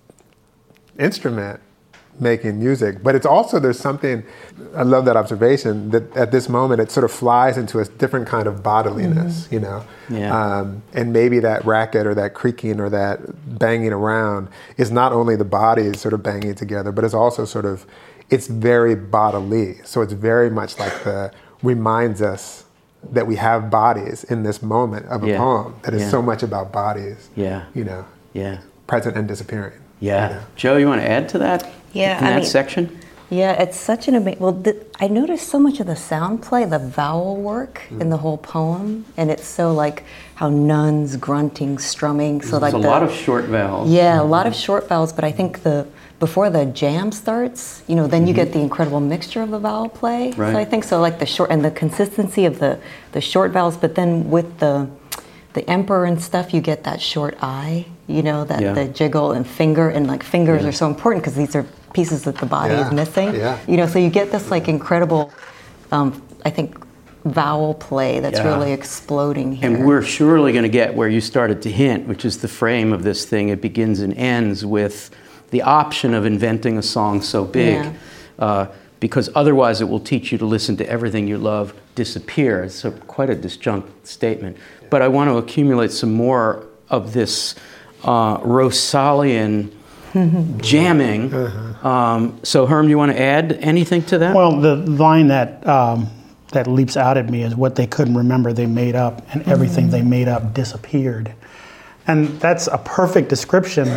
instrument, 0.99 1.61
making 2.19 2.59
music. 2.59 3.03
But 3.03 3.15
it's 3.15 3.25
also 3.25 3.59
there's 3.59 3.79
something 3.79 4.23
I 4.75 4.83
love 4.83 5.05
that 5.05 5.17
observation 5.17 5.91
that 5.91 6.15
at 6.15 6.31
this 6.31 6.49
moment 6.49 6.81
it 6.81 6.91
sort 6.91 7.03
of 7.03 7.11
flies 7.11 7.57
into 7.57 7.79
a 7.79 7.85
different 7.85 8.27
kind 8.27 8.47
of 8.47 8.63
bodiliness, 8.63 9.43
mm-hmm. 9.45 9.53
you 9.53 9.59
know. 9.59 9.85
Yeah. 10.09 10.57
Um, 10.59 10.83
and 10.93 11.13
maybe 11.13 11.39
that 11.39 11.65
racket 11.65 12.07
or 12.07 12.15
that 12.15 12.33
creaking 12.33 12.79
or 12.79 12.89
that 12.89 13.59
banging 13.59 13.93
around 13.93 14.49
is 14.77 14.91
not 14.91 15.13
only 15.13 15.35
the 15.35 15.45
bodies 15.45 15.99
sort 15.99 16.13
of 16.13 16.23
banging 16.23 16.55
together, 16.55 16.91
but 16.91 17.03
it's 17.03 17.13
also 17.13 17.45
sort 17.45 17.65
of 17.65 17.85
it's 18.29 18.47
very 18.47 18.95
bodily. 18.95 19.79
So 19.85 20.01
it's 20.01 20.13
very 20.13 20.49
much 20.49 20.77
like 20.79 21.03
the 21.03 21.31
reminds 21.63 22.21
us 22.21 22.65
that 23.11 23.25
we 23.27 23.35
have 23.35 23.69
bodies 23.69 24.23
in 24.25 24.43
this 24.43 24.61
moment 24.61 25.05
of 25.07 25.23
a 25.23 25.27
yeah. 25.27 25.37
poem 25.37 25.75
that 25.83 25.93
is 25.93 26.01
yeah. 26.01 26.09
so 26.09 26.21
much 26.21 26.43
about 26.43 26.71
bodies. 26.71 27.29
Yeah. 27.35 27.65
You 27.73 27.83
know. 27.83 28.05
Yeah. 28.33 28.61
Present 28.87 29.17
and 29.17 29.27
disappearing. 29.27 29.79
Yeah. 29.99 30.29
You 30.29 30.35
know? 30.35 30.41
Joe, 30.55 30.77
you 30.77 30.87
want 30.87 31.01
to 31.01 31.09
add 31.09 31.29
to 31.29 31.39
that? 31.39 31.69
Yeah, 31.93 32.17
In 32.17 32.23
I 32.23 32.29
that 32.29 32.35
mean, 32.37 32.45
section? 32.45 32.99
Yeah, 33.29 33.61
it's 33.61 33.77
such 33.77 34.07
an 34.07 34.15
amazing. 34.15 34.39
Well, 34.39 34.53
the, 34.53 34.85
I 34.99 35.07
noticed 35.07 35.49
so 35.49 35.59
much 35.59 35.81
of 35.81 35.87
the 35.87 35.97
sound 35.97 36.41
play, 36.41 36.63
the 36.63 36.79
vowel 36.79 37.35
work 37.35 37.81
mm. 37.89 37.99
in 37.99 38.09
the 38.09 38.17
whole 38.17 38.37
poem, 38.37 39.05
and 39.17 39.29
it's 39.29 39.45
so 39.45 39.73
like 39.73 40.03
how 40.35 40.49
nuns 40.49 41.17
grunting, 41.17 41.77
strumming. 41.77 42.41
So 42.41 42.51
There's 42.51 42.73
like 42.73 42.73
a 42.73 42.81
the, 42.81 42.87
lot 42.87 43.03
of 43.03 43.11
short 43.11 43.45
vowels. 43.45 43.89
Yeah, 43.89 44.21
a 44.21 44.23
lot 44.23 44.47
of 44.47 44.55
short 44.55 44.87
vowels, 44.87 45.11
but 45.11 45.25
I 45.25 45.31
think 45.33 45.63
the 45.63 45.85
before 46.19 46.49
the 46.49 46.65
jam 46.65 47.11
starts, 47.11 47.83
you 47.87 47.95
know, 47.95 48.07
then 48.07 48.25
you 48.25 48.33
mm-hmm. 48.33 48.45
get 48.45 48.53
the 48.53 48.59
incredible 48.59 49.01
mixture 49.01 49.41
of 49.41 49.51
the 49.51 49.59
vowel 49.59 49.89
play. 49.89 50.31
Right. 50.31 50.53
So 50.53 50.57
I 50.57 50.65
think 50.65 50.83
so, 50.85 50.99
like 51.01 51.19
the 51.19 51.25
short 51.25 51.51
and 51.51 51.65
the 51.65 51.71
consistency 51.71 52.45
of 52.45 52.59
the 52.59 52.79
the 53.11 53.21
short 53.21 53.51
vowels, 53.51 53.75
but 53.75 53.95
then 53.95 54.29
with 54.29 54.59
the 54.59 54.89
the 55.51 55.69
emperor 55.69 56.05
and 56.05 56.21
stuff, 56.21 56.53
you 56.53 56.61
get 56.61 56.85
that 56.85 57.01
short 57.01 57.37
I, 57.41 57.87
you 58.07 58.23
know, 58.23 58.43
that 58.45 58.61
Yeah. 58.61 58.73
the 58.73 58.85
jiggle 58.85 59.31
and 59.33 59.45
finger, 59.45 59.89
and 59.89 60.07
like 60.07 60.23
fingers 60.23 60.63
Yeah. 60.63 60.69
are 60.69 60.73
so 60.73 60.87
important 60.87 61.23
because 61.23 61.35
these 61.35 61.55
are 61.55 61.65
pieces 61.93 62.23
that 62.23 62.37
the 62.37 62.45
body 62.45 62.73
Yeah. 62.73 62.87
is 62.87 62.93
missing. 62.93 63.35
Yeah. 63.35 63.57
You 63.67 63.77
know, 63.77 63.85
so 63.87 63.99
you 63.99 64.09
get 64.09 64.31
this 64.31 64.49
like 64.49 64.67
incredible, 64.67 65.31
um, 65.91 66.21
I 66.45 66.49
think, 66.49 66.75
vowel 67.25 67.73
play 67.73 68.19
that's 68.21 68.39
Yeah. 68.39 68.47
really 68.47 68.71
exploding 68.71 69.53
here. 69.53 69.69
And 69.69 69.85
we're 69.85 70.01
surely 70.01 70.53
going 70.53 70.63
to 70.63 70.69
get 70.69 70.95
where 70.95 71.09
you 71.09 71.19
started 71.19 71.61
to 71.63 71.71
hint, 71.71 72.07
which 72.07 72.23
is 72.23 72.37
the 72.37 72.47
frame 72.47 72.93
of 72.93 73.03
this 73.03 73.25
thing. 73.25 73.49
It 73.49 73.61
begins 73.61 73.99
and 73.99 74.13
ends 74.17 74.65
with 74.65 75.09
the 75.51 75.61
option 75.61 76.13
of 76.13 76.25
inventing 76.25 76.77
a 76.77 76.81
song 76.81 77.21
so 77.21 77.43
big. 77.43 77.75
Yeah. 77.75 77.89
Uh, 78.39 78.65
because 78.99 79.29
otherwise, 79.35 79.79
it 79.81 79.89
will 79.89 79.99
teach 79.99 80.31
you 80.31 80.37
to 80.37 80.45
listen 80.45 80.75
to 80.77 80.89
everything 80.89 81.27
you 81.27 81.37
love 81.37 81.73
disappear. 81.95 82.63
It's 82.63 82.83
a, 82.85 82.91
quite 82.91 83.29
a 83.29 83.35
disjunct 83.35 83.83
statement. 84.03 84.57
But 84.89 85.01
I 85.01 85.07
want 85.07 85.29
to 85.29 85.37
accumulate 85.37 85.91
some 85.91 86.13
more 86.13 86.63
of 86.89 87.13
this 87.13 87.53
uh, 88.03 88.39
Rosalian 88.43 89.71
jamming. 90.57 91.33
Um, 91.83 92.39
so, 92.43 92.65
Herm, 92.65 92.85
do 92.85 92.89
you 92.89 92.97
want 92.97 93.11
to 93.11 93.21
add 93.21 93.53
anything 93.53 94.03
to 94.03 94.17
that? 94.19 94.35
Well, 94.35 94.59
the 94.59 94.75
line 94.75 95.27
that 95.27 95.65
um, 95.67 96.09
that 96.51 96.67
leaps 96.67 96.97
out 96.97 97.17
at 97.17 97.29
me 97.29 97.43
is 97.43 97.55
what 97.55 97.75
they 97.75 97.87
couldn't 97.87 98.15
remember 98.15 98.53
they 98.53 98.65
made 98.65 98.95
up, 98.95 99.21
and 99.33 99.47
everything 99.47 99.89
they 99.89 100.01
made 100.01 100.27
up 100.27 100.53
disappeared. 100.53 101.33
And 102.07 102.39
that's 102.39 102.67
a 102.67 102.77
perfect 102.77 103.29
description 103.29 103.89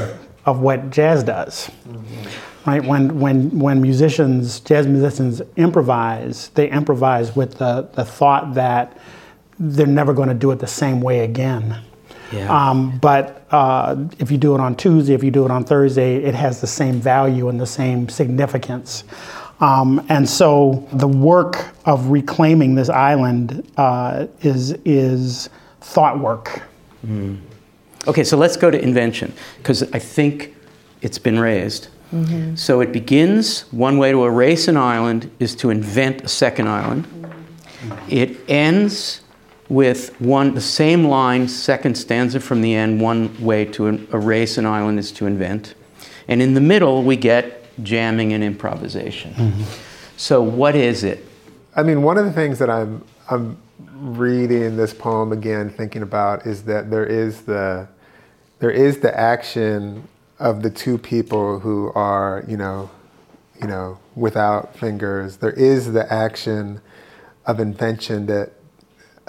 of 0.45 0.61
what 0.61 0.91
jazz 0.91 1.23
does. 1.23 1.71
Right? 2.67 2.85
When 2.85 3.19
when 3.21 3.59
when 3.59 3.81
musicians, 3.81 4.61
jazz 4.61 4.87
musicians 4.87 5.41
improvise, 5.57 6.51
they 6.51 6.69
improvise 6.69 7.35
with 7.35 7.59
the, 7.59 7.89
the 7.95 8.05
thought 8.05 8.55
that 8.55 8.99
they're 9.59 9.87
never 9.87 10.13
going 10.13 10.29
to 10.29 10.35
do 10.35 10.51
it 10.51 10.59
the 10.59 10.67
same 10.67 11.01
way 11.01 11.21
again. 11.21 11.81
Yeah. 12.33 12.71
Um, 12.71 12.99
but 12.99 13.47
uh, 13.51 13.97
if 14.19 14.31
you 14.31 14.39
do 14.39 14.55
it 14.55 14.61
on 14.61 14.77
Tuesday, 14.77 15.15
if 15.15 15.25
you 15.25 15.31
do 15.31 15.45
it 15.45 15.51
on 15.51 15.65
Thursday, 15.65 16.17
it 16.17 16.35
has 16.35 16.61
the 16.61 16.67
same 16.67 17.01
value 17.01 17.49
and 17.49 17.61
the 17.61 17.67
same 17.67 18.09
significance. 18.09 19.05
Um, 19.61 20.05
and 20.09 20.29
so 20.29 20.87
the 20.93 21.09
work 21.09 21.75
of 21.85 22.09
reclaiming 22.09 22.77
this 22.77 22.89
island 22.89 23.71
uh, 23.77 24.27
is 24.43 24.73
is 24.85 25.51
thought 25.81 26.19
work. 26.19 26.63
Okay, 28.07 28.25
so 28.25 28.37
let's 28.37 28.57
go 28.57 28.71
to 28.71 28.81
invention, 28.81 29.33
because 29.59 29.83
I 29.93 29.99
think 29.99 30.55
it's 31.03 31.19
been 31.19 31.39
raised. 31.39 31.89
So 32.57 32.81
it 32.81 32.93
begins 32.93 33.63
one 33.71 33.99
way 33.99 34.11
to 34.11 34.25
erase 34.25 34.67
an 34.67 34.77
island 34.77 35.31
is 35.39 35.55
to 35.57 35.71
invent 35.71 36.23
a 36.23 36.29
second 36.29 36.69
island. 36.69 37.07
It 38.09 38.39
ends 38.49 39.20
with 39.71 40.21
one 40.21 40.53
the 40.55 40.61
same 40.61 41.05
line, 41.05 41.49
second 41.49 41.97
stanza 41.97 42.41
from 42.41 42.61
the 42.61 42.75
end. 42.75 43.01
One 43.01 43.41
way 43.43 43.65
to 43.67 43.87
erase 43.87 44.59
an 44.59 44.67
island 44.67 44.99
is 44.99 45.11
to 45.13 45.27
invent, 45.27 45.75
and 46.29 46.43
in 46.43 46.53
the 46.53 46.61
middle 46.61 47.03
we 47.03 47.17
get 47.17 47.57
jamming 47.83 48.35
and 48.35 48.45
improvisation. 48.45 49.33
Mm-hmm. 49.33 49.63
So 50.19 50.43
what 50.43 50.77
is 50.77 51.05
it? 51.05 51.25
I 51.75 51.83
mean, 51.83 52.03
one 52.03 52.19
of 52.19 52.27
the 52.27 52.33
things 52.33 52.59
that 52.59 52.69
I'm 52.69 53.03
I'm 53.31 53.57
reading 53.95 54.77
this 54.77 54.93
poem 54.93 55.33
again, 55.33 55.71
thinking 55.71 56.03
about 56.03 56.47
is 56.47 56.65
that 56.65 56.91
there 56.91 57.07
is 57.07 57.43
the 57.43 57.89
there 58.59 58.71
is 58.71 58.99
the 58.99 59.19
action 59.19 60.07
of 60.39 60.63
the 60.63 60.71
two 60.71 60.99
people 60.99 61.61
who 61.61 61.93
are, 61.95 62.45
you 62.49 62.57
know, 62.57 62.91
you 63.61 63.69
know, 63.69 63.99
without 64.17 64.75
fingers. 64.75 65.37
There 65.37 65.53
is 65.53 65.93
the 65.93 66.11
action 66.13 66.81
of 67.47 67.61
invention 67.61 68.27
that 68.27 68.53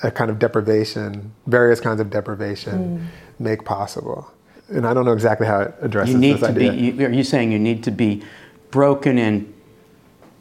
a 0.03 0.11
kind 0.11 0.31
of 0.31 0.39
deprivation, 0.39 1.31
various 1.47 1.79
kinds 1.79 2.01
of 2.01 2.09
deprivation, 2.09 3.07
make 3.39 3.65
possible. 3.65 4.31
And 4.69 4.87
I 4.87 4.93
don't 4.93 5.05
know 5.05 5.13
exactly 5.13 5.47
how 5.47 5.61
it 5.61 5.75
addresses 5.81 6.13
You 6.13 6.19
need 6.19 6.37
this 6.37 6.47
to 6.47 6.53
be. 6.53 6.65
You, 6.67 7.05
are 7.05 7.11
you 7.11 7.23
saying 7.23 7.51
you 7.51 7.59
need 7.59 7.83
to 7.83 7.91
be 7.91 8.23
broken 8.71 9.17
and 9.17 9.53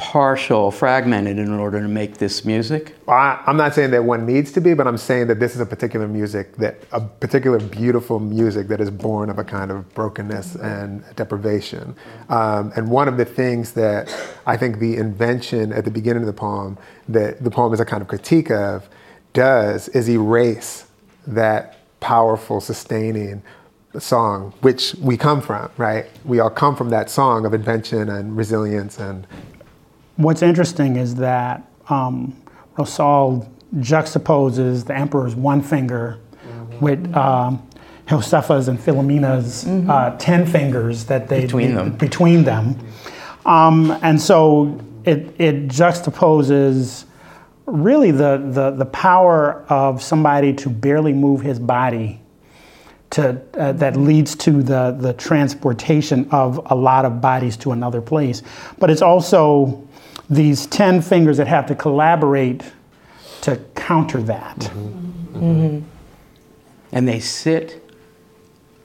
partial, 0.00 0.70
fragmented 0.70 1.38
in 1.38 1.52
order 1.52 1.78
to 1.78 1.86
make 1.86 2.16
this 2.16 2.42
music? 2.46 2.94
I, 3.06 3.42
I'm 3.46 3.58
not 3.58 3.74
saying 3.74 3.90
that 3.90 4.02
one 4.02 4.24
needs 4.24 4.50
to 4.52 4.60
be, 4.60 4.72
but 4.72 4.86
I'm 4.86 4.96
saying 4.96 5.26
that 5.26 5.40
this 5.40 5.54
is 5.54 5.60
a 5.60 5.66
particular 5.66 6.08
music 6.08 6.56
that 6.56 6.82
a 6.92 7.02
particular 7.02 7.58
beautiful 7.58 8.18
music 8.18 8.68
that 8.68 8.80
is 8.80 8.90
born 8.90 9.28
of 9.28 9.38
a 9.38 9.44
kind 9.44 9.70
of 9.70 9.92
brokenness 9.92 10.54
and 10.54 11.04
deprivation. 11.16 11.94
Um, 12.30 12.72
and 12.76 12.90
one 12.90 13.08
of 13.08 13.18
the 13.18 13.26
things 13.26 13.72
that 13.72 14.10
I 14.46 14.56
think 14.56 14.78
the 14.78 14.96
invention 14.96 15.70
at 15.70 15.84
the 15.84 15.90
beginning 15.90 16.22
of 16.22 16.26
the 16.26 16.32
poem, 16.32 16.78
that 17.06 17.44
the 17.44 17.50
poem 17.50 17.74
is 17.74 17.80
a 17.80 17.84
kind 17.84 18.00
of 18.00 18.08
critique 18.08 18.50
of, 18.50 18.88
does 19.32 19.88
is 19.88 20.08
erase 20.08 20.86
that 21.26 21.78
powerful, 22.00 22.60
sustaining 22.60 23.42
song, 23.98 24.52
which 24.60 24.94
we 24.96 25.16
come 25.16 25.40
from, 25.40 25.70
right? 25.76 26.06
We 26.24 26.40
all 26.40 26.50
come 26.50 26.76
from 26.76 26.90
that 26.90 27.10
song 27.10 27.44
of 27.44 27.54
invention 27.54 28.08
and 28.08 28.36
resilience 28.36 28.98
and 28.98 29.26
What's 30.16 30.42
interesting 30.42 30.96
is 30.96 31.14
that 31.16 31.62
um, 31.88 32.36
Rosal 32.76 33.50
juxtaposes 33.76 34.84
the 34.84 34.94
emperor's 34.94 35.34
one 35.34 35.62
finger 35.62 36.18
with 36.80 37.14
um, 37.16 37.66
Josefa's 38.06 38.68
and 38.68 38.78
Filomena's 38.78 39.66
uh, 39.66 40.16
ten 40.18 40.44
fingers 40.44 41.04
that 41.06 41.28
they 41.28 41.42
Between 41.42 41.74
them. 41.74 41.96
between 41.96 42.44
them, 42.44 42.76
um, 43.46 43.96
and 44.02 44.20
so 44.20 44.78
it 45.04 45.34
it 45.38 45.68
juxtaposes 45.68 47.04
really 47.70 48.10
the, 48.10 48.38
the 48.38 48.70
the 48.70 48.86
power 48.86 49.64
of 49.68 50.02
somebody 50.02 50.52
to 50.54 50.70
barely 50.70 51.12
move 51.12 51.40
his 51.40 51.58
body 51.58 52.20
to 53.10 53.40
uh, 53.54 53.72
that 53.72 53.96
leads 53.96 54.34
to 54.36 54.62
the 54.62 54.96
the 54.98 55.12
transportation 55.14 56.28
of 56.30 56.60
a 56.66 56.74
lot 56.74 57.04
of 57.04 57.20
bodies 57.20 57.56
to 57.58 57.72
another 57.72 58.00
place. 58.00 58.42
But 58.78 58.90
it's 58.90 59.02
also 59.02 59.86
these 60.28 60.66
ten 60.66 61.02
fingers 61.02 61.36
that 61.38 61.48
have 61.48 61.66
to 61.66 61.74
collaborate 61.74 62.62
to 63.42 63.56
counter 63.74 64.22
that. 64.22 64.70
and 66.92 67.08
they 67.08 67.20
sit 67.20 67.88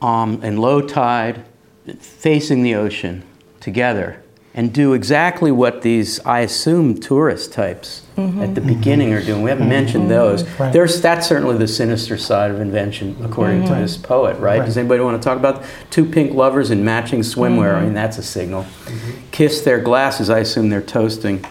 um, 0.01 0.43
in 0.43 0.57
low 0.57 0.81
tide, 0.81 1.43
facing 1.99 2.63
the 2.63 2.75
ocean 2.75 3.23
together, 3.59 4.23
and 4.57 4.73
do 4.73 4.93
exactly 4.93 5.51
what 5.51 5.81
these, 5.81 6.21
I 6.21 6.39
assume, 6.39 6.97
tourist 6.97 7.51
types 7.51 8.03
mm-hmm. 8.15 8.41
at 8.41 8.55
the 8.55 8.61
beginning 8.61 9.11
are 9.11 9.21
doing. 9.21 9.41
We 9.41 9.49
haven't 9.49 9.67
mentioned 9.67 10.03
mm-hmm. 10.03 10.11
those. 10.11 10.49
Right. 10.57 10.71
There's 10.71 11.01
that's 11.01 11.27
certainly 11.27 11.57
the 11.57 11.67
sinister 11.67 12.17
side 12.17 12.51
of 12.51 12.61
invention, 12.61 13.17
according 13.21 13.63
to 13.65 13.71
mm-hmm. 13.71 13.81
this 13.81 13.97
poet, 13.97 14.39
right? 14.39 14.63
Does 14.63 14.77
anybody 14.77 15.03
want 15.03 15.21
to 15.21 15.25
talk 15.25 15.37
about 15.37 15.65
two 15.89 16.05
pink 16.05 16.33
lovers 16.33 16.71
in 16.71 16.85
matching 16.85 17.19
swimwear? 17.19 17.75
I 17.75 17.83
mean, 17.83 17.93
that's 17.93 18.17
a 18.17 18.23
signal. 18.23 18.65
Kiss 19.31 19.61
their 19.61 19.81
glasses. 19.81 20.29
I 20.29 20.39
assume 20.39 20.69
they're 20.69 20.81
toasting 20.81 21.43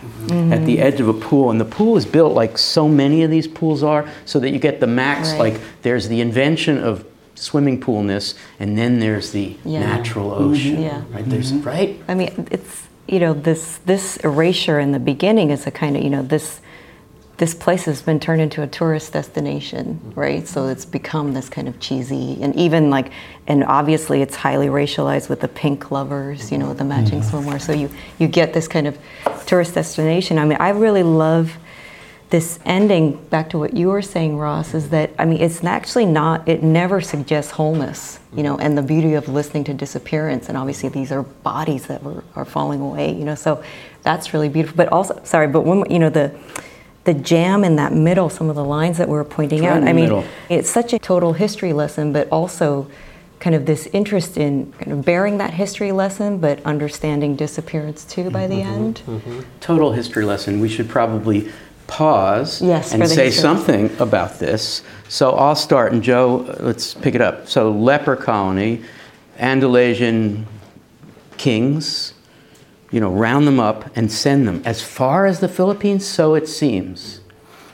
at 0.51 0.65
the 0.65 0.79
edge 0.79 0.99
of 0.99 1.09
a 1.09 1.13
pool, 1.13 1.51
and 1.51 1.61
the 1.61 1.67
pool 1.67 1.99
is 1.99 2.07
built 2.07 2.33
like 2.33 2.57
so 2.57 2.89
many 2.89 3.23
of 3.23 3.31
these 3.31 3.47
pools 3.47 3.83
are, 3.83 4.09
so 4.25 4.41
that 4.41 4.49
you 4.49 4.59
get 4.59 4.81
the 4.81 4.87
max. 4.87 5.33
Right. 5.33 5.53
Like 5.53 5.61
there's 5.83 6.09
the 6.09 6.23
invention 6.23 6.83
of 6.83 7.05
swimming 7.35 7.81
poolness, 7.83 8.35
and 8.59 8.79
then 8.79 9.01
there's 9.01 9.33
the 9.33 9.57
Yeah. 9.63 9.81
natural 9.81 10.33
ocean. 10.33 10.81
Yeah. 10.81 11.03
Right. 11.13 11.29
There's 11.29 11.53
right. 11.53 12.01
I 12.09 12.15
mean, 12.15 12.49
it's 12.51 12.89
you 13.07 13.19
know 13.19 13.35
this 13.35 13.79
this 13.85 14.17
erasure 14.19 14.79
in 14.79 14.93
the 14.93 14.99
beginning 14.99 15.51
is 15.51 15.67
a 15.67 15.71
kind 15.71 15.97
of 15.97 16.03
you 16.03 16.11
know 16.11 16.23
this 16.23 16.61
this 17.37 17.53
place 17.53 17.85
has 17.87 18.01
been 18.01 18.21
turned 18.21 18.41
into 18.41 18.63
a 18.63 18.67
tourist 18.67 19.13
destination, 19.13 20.01
right? 20.15 20.47
So 20.47 20.69
it's 20.69 20.85
become 20.85 21.35
this 21.35 21.49
kind 21.49 21.67
of 21.67 21.81
cheesy 21.81 22.41
and 22.41 22.55
even 22.55 22.91
like 22.91 23.11
and 23.49 23.65
obviously 23.65 24.23
it's 24.23 24.37
highly 24.37 24.69
racialized 24.69 25.29
with 25.29 25.41
the 25.41 25.49
pink 25.49 25.91
lovers, 25.91 26.53
you 26.53 26.59
know, 26.59 26.69
with 26.69 26.79
the 26.79 26.85
matching 26.85 27.21
mm-hmm. 27.21 27.37
swimwear. 27.37 27.61
So 27.61 27.73
you 27.73 27.91
you 28.19 28.29
get 28.29 28.53
this 28.53 28.69
kind 28.69 28.87
of 28.87 28.99
tourist 29.47 29.75
destination. 29.75 30.39
I 30.39 30.45
mean, 30.45 30.59
I 30.61 30.71
really 30.71 31.03
love 31.03 31.57
this 32.31 32.59
ending 32.65 33.17
back 33.27 33.51
to 33.51 33.59
what 33.59 33.75
you 33.75 33.89
were 33.89 34.03
saying 34.03 34.37
ross 34.37 34.75
is 34.75 34.91
that 34.91 35.11
i 35.19 35.25
mean 35.25 35.41
it's 35.41 35.63
actually 35.65 36.07
not 36.07 36.47
it 36.49 36.63
never 36.63 37.01
suggests 37.01 37.53
wholeness 37.53 38.19
you 38.35 38.43
know 38.43 38.57
and 38.59 38.77
the 38.77 38.83
beauty 38.83 39.15
of 39.15 39.29
listening 39.29 39.65
to 39.65 39.75
disappearance 39.75 40.49
and 40.49 40.59
obviously 40.59 40.89
these 40.89 41.13
are 41.13 41.23
bodies 41.23 41.87
that 41.87 42.03
were, 42.03 42.25
are 42.35 42.45
falling 42.45 42.81
away 42.81 43.15
you 43.15 43.25
know 43.25 43.35
so 43.35 43.63
that's 44.03 44.33
really 44.33 44.49
beautiful 44.49 44.77
but 44.77 44.89
also 44.89 45.21
sorry 45.25 45.47
but 45.47 45.63
when 45.63 45.89
you 45.91 45.99
know 45.99 46.11
the 46.11 46.35
the 47.05 47.15
jam 47.15 47.63
in 47.65 47.77
that 47.77 47.93
middle 47.93 48.31
some 48.31 48.49
of 48.49 48.57
the 48.57 48.65
lines 48.65 48.99
that 48.99 49.09
we 49.09 49.15
were 49.15 49.25
pointing 49.25 49.63
Right 49.63 49.83
out 49.83 49.83
i 49.85 49.93
mean 49.93 50.05
middle. 50.05 50.25
it's 50.49 50.71
such 50.71 50.93
a 50.93 50.99
total 50.99 51.35
history 51.35 51.73
lesson 51.73 52.13
but 52.13 52.29
also 52.31 52.91
kind 53.45 53.55
of 53.55 53.67
this 53.67 53.87
interest 53.93 54.39
in 54.39 54.73
kind 54.73 54.93
of 54.93 55.05
bearing 55.05 55.37
that 55.37 55.53
history 55.53 55.93
lesson 55.93 56.39
but 56.39 56.65
understanding 56.65 57.37
disappearance 57.37 58.05
too 58.07 58.31
by 58.31 58.47
the 58.47 58.55
mm-hmm, 58.55 58.73
end 58.73 59.03
mm-hmm, 59.07 59.31
mm-hmm. 59.31 59.41
Total 59.61 59.93
history 59.93 60.25
lesson. 60.25 60.61
We 60.61 60.69
should 60.71 60.89
probably 60.89 61.51
pause 61.87 62.63
Yes, 62.63 62.93
and 62.93 63.07
say 63.09 63.31
something 63.31 63.95
about 63.99 64.39
this. 64.39 64.83
So 65.09 65.33
I'll 65.33 65.57
start, 65.57 65.93
and 65.93 66.03
Joe, 66.03 66.57
let's 66.61 66.95
pick 66.95 67.15
it 67.15 67.21
up. 67.21 67.49
So 67.49 67.71
leper 67.71 68.17
colony, 68.17 68.83
Andalusian 69.39 70.47
kings, 71.37 72.15
you 72.91 73.01
know, 73.01 73.11
round 73.11 73.47
them 73.47 73.61
up 73.61 73.91
and 73.97 74.11
send 74.11 74.47
them 74.47 74.63
as 74.65 74.83
far 74.83 75.27
as 75.27 75.41
the 75.41 75.49
Philippines. 75.49 76.07
So 76.07 76.35
it 76.35 76.49
seems. 76.49 77.21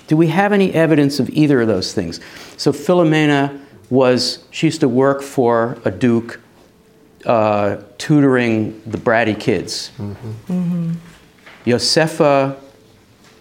Do 0.06 0.16
we 0.16 0.28
have 0.28 0.52
any 0.52 0.72
evidence 0.74 1.20
of 1.20 1.30
either 1.30 1.60
of 1.60 1.68
those 1.68 1.92
things? 1.94 2.20
So 2.56 2.72
Filomena 2.72 3.60
was 3.90 4.44
she 4.50 4.66
used 4.66 4.80
to 4.80 4.88
work 4.88 5.22
for 5.22 5.78
a 5.84 5.90
duke, 5.90 6.40
uh, 7.26 7.76
tutoring 7.98 8.82
the 8.86 8.98
bratty 8.98 9.38
kids. 9.38 9.92
Josefa, 11.64 12.56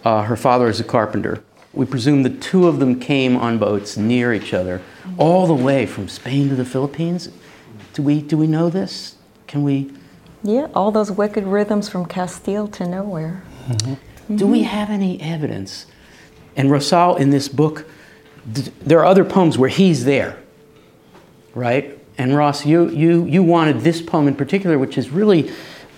uh, 0.04 0.22
her 0.22 0.36
father 0.36 0.68
is 0.68 0.80
a 0.80 0.84
carpenter. 0.84 1.42
We 1.72 1.86
presume 1.86 2.22
the 2.22 2.30
two 2.30 2.66
of 2.66 2.80
them 2.80 2.98
came 2.98 3.36
on 3.36 3.58
boats 3.58 3.96
near 3.96 4.32
each 4.32 4.52
other, 4.52 4.82
all 5.18 5.46
the 5.46 5.54
way 5.54 5.86
from 5.86 6.08
Spain 6.08 6.48
to 6.48 6.54
the 6.54 6.64
Philippines. 6.64 7.28
Do 7.94 8.02
we, 8.02 8.22
do 8.22 8.36
we 8.36 8.46
know 8.46 8.70
this? 8.70 9.16
Can 9.46 9.62
we, 9.62 9.92
yeah 10.42 10.68
all 10.74 10.90
those 10.90 11.10
wicked 11.10 11.44
rhythms 11.44 11.88
from 11.88 12.06
castile 12.06 12.66
to 12.66 12.86
nowhere 12.86 13.42
do 14.34 14.46
we 14.46 14.62
have 14.62 14.90
any 14.90 15.20
evidence? 15.20 15.86
And 16.56 16.70
Rosal 16.70 17.16
in 17.16 17.30
this 17.30 17.48
book, 17.48 17.86
d- 18.50 18.70
there 18.80 19.00
are 19.00 19.04
other 19.04 19.24
poems 19.24 19.58
where 19.58 19.68
he's 19.68 20.04
there, 20.04 20.38
right? 21.54 21.98
And 22.18 22.36
Ross, 22.36 22.66
you, 22.66 22.90
you, 22.90 23.24
you 23.24 23.42
wanted 23.42 23.80
this 23.80 24.02
poem 24.02 24.28
in 24.28 24.34
particular, 24.34 24.78
which 24.78 24.98
is 24.98 25.10
really 25.10 25.50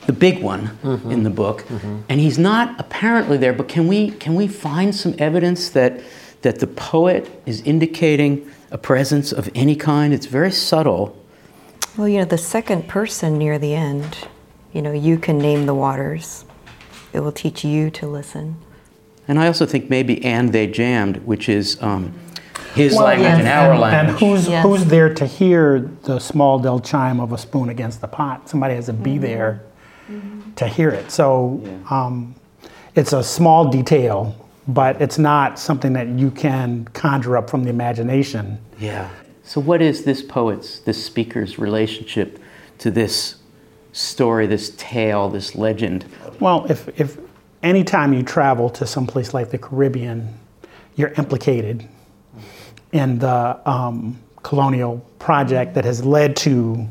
the 0.06 0.12
big 0.12 0.42
one 0.42 0.78
mm-hmm. 0.82 1.10
in 1.10 1.22
the 1.22 1.30
book. 1.30 1.62
Mm-hmm. 1.62 2.00
And 2.08 2.20
he's 2.20 2.38
not 2.38 2.78
apparently 2.78 3.36
there, 3.36 3.52
but 3.52 3.68
can 3.68 3.86
we, 3.86 4.10
can 4.12 4.34
we 4.34 4.48
find 4.48 4.94
some 4.94 5.14
evidence 5.18 5.70
that, 5.70 6.00
that 6.42 6.58
the 6.58 6.66
poet 6.66 7.42
is 7.46 7.60
indicating 7.62 8.50
a 8.70 8.78
presence 8.78 9.32
of 9.32 9.48
any 9.54 9.76
kind? 9.76 10.12
It's 10.12 10.26
very 10.26 10.50
subtle. 10.50 11.16
Well, 11.96 12.08
you 12.08 12.18
know, 12.18 12.24
the 12.24 12.38
second 12.38 12.88
person 12.88 13.38
near 13.38 13.58
the 13.58 13.74
end, 13.74 14.26
you 14.72 14.82
know, 14.82 14.92
you 14.92 15.18
can 15.18 15.38
name 15.38 15.66
the 15.66 15.74
waters. 15.74 16.44
It 17.12 17.20
will 17.20 17.32
teach 17.32 17.64
you 17.64 17.90
to 17.90 18.06
listen. 18.06 18.56
And 19.28 19.38
I 19.38 19.46
also 19.46 19.66
think 19.66 19.88
maybe 19.88 20.24
and 20.24 20.52
they 20.52 20.66
jammed, 20.66 21.18
which 21.18 21.48
is 21.48 21.80
um, 21.80 22.12
his 22.74 22.94
Well, 22.94 23.04
language 23.04 23.28
yes. 23.28 23.38
and 23.38 23.48
our 23.48 23.78
language. 23.78 24.22
and 24.22 24.32
who's 24.32 24.48
Yes. 24.48 24.64
who's 24.64 24.84
there 24.86 25.12
to 25.14 25.26
hear 25.26 25.90
the 26.04 26.18
small 26.18 26.58
dull 26.58 26.80
chime 26.80 27.20
of 27.20 27.32
a 27.32 27.38
spoon 27.38 27.68
against 27.68 28.00
the 28.00 28.08
pot? 28.08 28.48
Somebody 28.48 28.74
has 28.74 28.86
to 28.86 28.92
be 28.92 29.12
mm-hmm. 29.12 29.20
there 29.20 29.62
to 30.56 30.66
hear 30.66 30.90
it. 30.90 31.10
So 31.10 31.62
um, 31.90 32.34
it's 32.94 33.12
a 33.12 33.22
small 33.22 33.70
detail, 33.70 34.36
but 34.68 35.00
it's 35.00 35.18
not 35.18 35.58
something 35.58 35.92
that 35.94 36.08
you 36.08 36.30
can 36.30 36.84
conjure 36.92 37.36
up 37.36 37.48
from 37.48 37.64
the 37.64 37.70
imagination. 37.70 38.58
Yeah. 38.78 39.10
So, 39.44 39.60
what 39.60 39.82
is 39.82 40.04
this 40.04 40.22
poet's, 40.22 40.78
this 40.80 41.04
speaker's 41.04 41.58
relationship 41.58 42.38
to 42.78 42.90
this 42.90 43.36
story, 43.92 44.46
this 44.46 44.70
tale, 44.76 45.28
this 45.28 45.54
legend? 45.54 46.04
Well, 46.38 46.64
if 46.70 46.88
if 47.00 47.18
anytime 47.62 48.12
you 48.12 48.22
travel 48.22 48.70
to 48.70 48.86
some 48.86 49.06
place 49.06 49.34
like 49.34 49.50
the 49.50 49.58
Caribbean, 49.58 50.38
you're 50.94 51.12
implicated 51.18 51.88
in 52.92 53.18
the 53.18 53.60
um, 53.68 54.18
colonial 54.42 54.98
project 55.18 55.74
that 55.74 55.84
has 55.84 56.04
led 56.04 56.36
to 56.36 56.86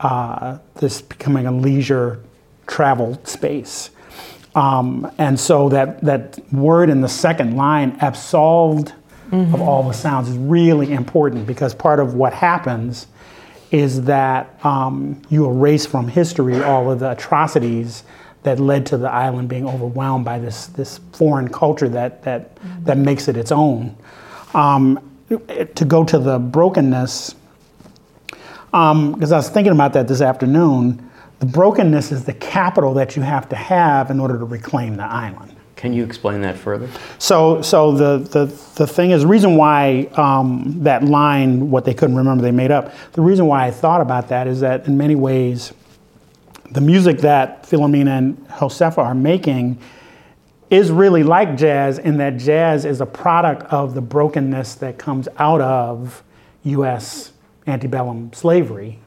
uh, 0.00 0.58
this 0.76 1.02
becoming 1.02 1.46
a 1.46 1.52
leisure 1.52 2.22
travel 2.70 3.20
space. 3.24 3.90
Um, 4.54 5.10
and 5.18 5.38
so 5.38 5.68
that, 5.68 6.00
that 6.02 6.38
word 6.52 6.88
in 6.88 7.02
the 7.02 7.08
second 7.08 7.56
line, 7.56 7.96
absolved 8.00 8.94
of 9.32 9.60
all 9.60 9.86
the 9.86 9.92
sounds, 9.92 10.28
is 10.28 10.36
really 10.36 10.92
important 10.92 11.46
because 11.46 11.72
part 11.74 12.00
of 12.00 12.14
what 12.14 12.32
happens 12.32 13.06
is 13.70 14.02
that 14.02 14.64
um, 14.64 15.22
you 15.28 15.46
erase 15.46 15.86
from 15.86 16.08
history 16.08 16.60
all 16.60 16.90
of 16.90 16.98
the 16.98 17.12
atrocities 17.12 18.02
that 18.42 18.58
led 18.58 18.86
to 18.86 18.96
the 18.96 19.08
island 19.08 19.48
being 19.48 19.68
overwhelmed 19.68 20.24
by 20.24 20.38
this, 20.38 20.66
this 20.68 20.98
foreign 21.12 21.48
culture 21.48 21.88
that, 21.88 22.22
that, 22.24 22.58
that 22.84 22.96
makes 22.96 23.28
it 23.28 23.36
its 23.36 23.52
own. 23.52 23.94
Um, 24.54 24.98
to 25.28 25.84
go 25.84 26.02
to 26.02 26.18
the 26.18 26.38
brokenness, 26.38 27.36
because 28.66 29.32
I 29.32 29.36
was 29.36 29.48
thinking 29.48 29.72
about 29.72 29.92
that 29.92 30.08
this 30.08 30.20
afternoon, 30.20 31.09
the 31.40 31.46
brokenness 31.46 32.12
is 32.12 32.24
the 32.24 32.34
capital 32.34 32.94
that 32.94 33.16
you 33.16 33.22
have 33.22 33.48
to 33.48 33.56
have 33.56 34.10
in 34.10 34.20
order 34.20 34.38
to 34.38 34.44
reclaim 34.44 34.96
the 34.96 35.04
island. 35.04 35.56
Can 35.74 35.94
you 35.94 36.04
explain 36.04 36.42
that 36.42 36.58
further? 36.58 36.90
So, 37.18 37.62
so 37.62 37.92
the, 37.92 38.18
the, 38.18 38.44
the 38.74 38.86
thing 38.86 39.12
is, 39.12 39.22
the 39.22 39.28
reason 39.28 39.56
why 39.56 40.10
um, 40.16 40.74
that 40.84 41.02
line, 41.02 41.70
what 41.70 41.86
they 41.86 41.94
couldn't 41.94 42.16
remember, 42.16 42.42
they 42.42 42.50
made 42.50 42.70
up, 42.70 42.92
the 43.12 43.22
reason 43.22 43.46
why 43.46 43.66
I 43.66 43.70
thought 43.70 44.02
about 44.02 44.28
that 44.28 44.46
is 44.46 44.60
that 44.60 44.86
in 44.86 44.98
many 44.98 45.14
ways, 45.14 45.72
the 46.70 46.82
music 46.82 47.18
that 47.18 47.62
Filomena 47.62 48.18
and 48.18 48.48
Josefa 48.48 48.98
are 48.98 49.14
making 49.14 49.78
is 50.68 50.90
really 50.90 51.22
like 51.22 51.56
jazz 51.56 51.98
in 51.98 52.18
that 52.18 52.36
jazz 52.36 52.84
is 52.84 53.00
a 53.00 53.06
product 53.06 53.62
of 53.72 53.94
the 53.94 54.02
brokenness 54.02 54.74
that 54.76 54.98
comes 54.98 55.26
out 55.38 55.62
of 55.62 56.22
U.S. 56.64 57.32
antebellum 57.66 58.30
slavery 58.34 58.98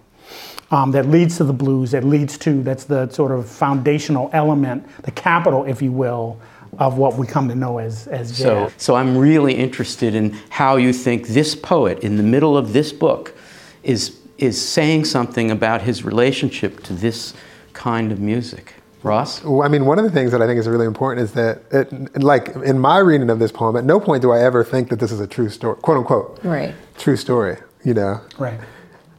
um, 0.74 0.92
that 0.92 1.08
leads 1.08 1.38
to 1.38 1.44
the 1.44 1.54
blues, 1.54 1.92
that 1.92 2.04
leads 2.04 2.36
to, 2.40 2.64
that's 2.64 2.86
the 2.86 3.08
sort 3.10 3.32
of 3.32 3.48
foundational 3.48 4.32
element, 4.34 4.84
the 5.04 5.12
capital, 5.12 5.66
if 5.66 5.84
you 5.84 5.92
will, 5.92 6.40
of 6.80 6.98
what 6.98 7.16
we 7.16 7.28
come 7.28 7.48
to 7.48 7.54
know 7.54 7.78
as, 7.78 8.08
as 8.08 8.30
jazz. 8.30 8.38
So, 8.40 8.72
so 8.78 8.96
I'm 8.96 9.16
really 9.16 9.54
interested 9.54 10.16
in 10.16 10.32
how 10.50 10.78
you 10.78 10.92
think 10.92 11.28
this 11.28 11.54
poet, 11.54 12.00
in 12.00 12.18
the 12.18 12.24
middle 12.24 12.58
of 12.58 12.74
this 12.74 12.92
book, 12.92 13.36
is, 13.84 14.18
is 14.40 14.60
saying 14.60 15.06
something 15.06 15.52
about 15.52 15.84
his 15.84 16.04
relationship 16.04 16.82
to 16.86 16.94
this 16.94 17.36
kind 17.74 18.12
of 18.12 18.20
music. 18.20 18.74
Ross? 19.04 19.44
Well, 19.44 19.62
I 19.62 19.68
mean, 19.68 19.86
one 19.86 20.00
of 20.00 20.06
the 20.06 20.12
things 20.12 20.32
that 20.32 20.42
I 20.42 20.48
think 20.48 20.60
is 20.60 20.68
really 20.68 20.88
important 20.88 21.24
is 21.24 21.34
that, 21.34 21.62
it, 21.72 22.24
like, 22.24 22.48
in 22.56 22.80
my 22.80 22.98
reading 22.98 23.30
of 23.30 23.38
this 23.38 23.52
poem, 23.52 23.76
at 23.76 23.84
no 23.84 24.00
point 24.00 24.24
do 24.24 24.32
I 24.32 24.42
ever 24.42 24.64
think 24.64 24.90
that 24.90 25.00
this 25.00 25.12
is 25.12 25.20
a 25.20 25.28
true 25.28 25.50
story, 25.50 25.76
quote 25.82 25.98
unquote, 25.98 26.40
Right. 26.44 26.74
true 26.98 27.18
story, 27.18 27.58
you 27.84 27.94
know? 27.94 28.22
right. 28.40 28.60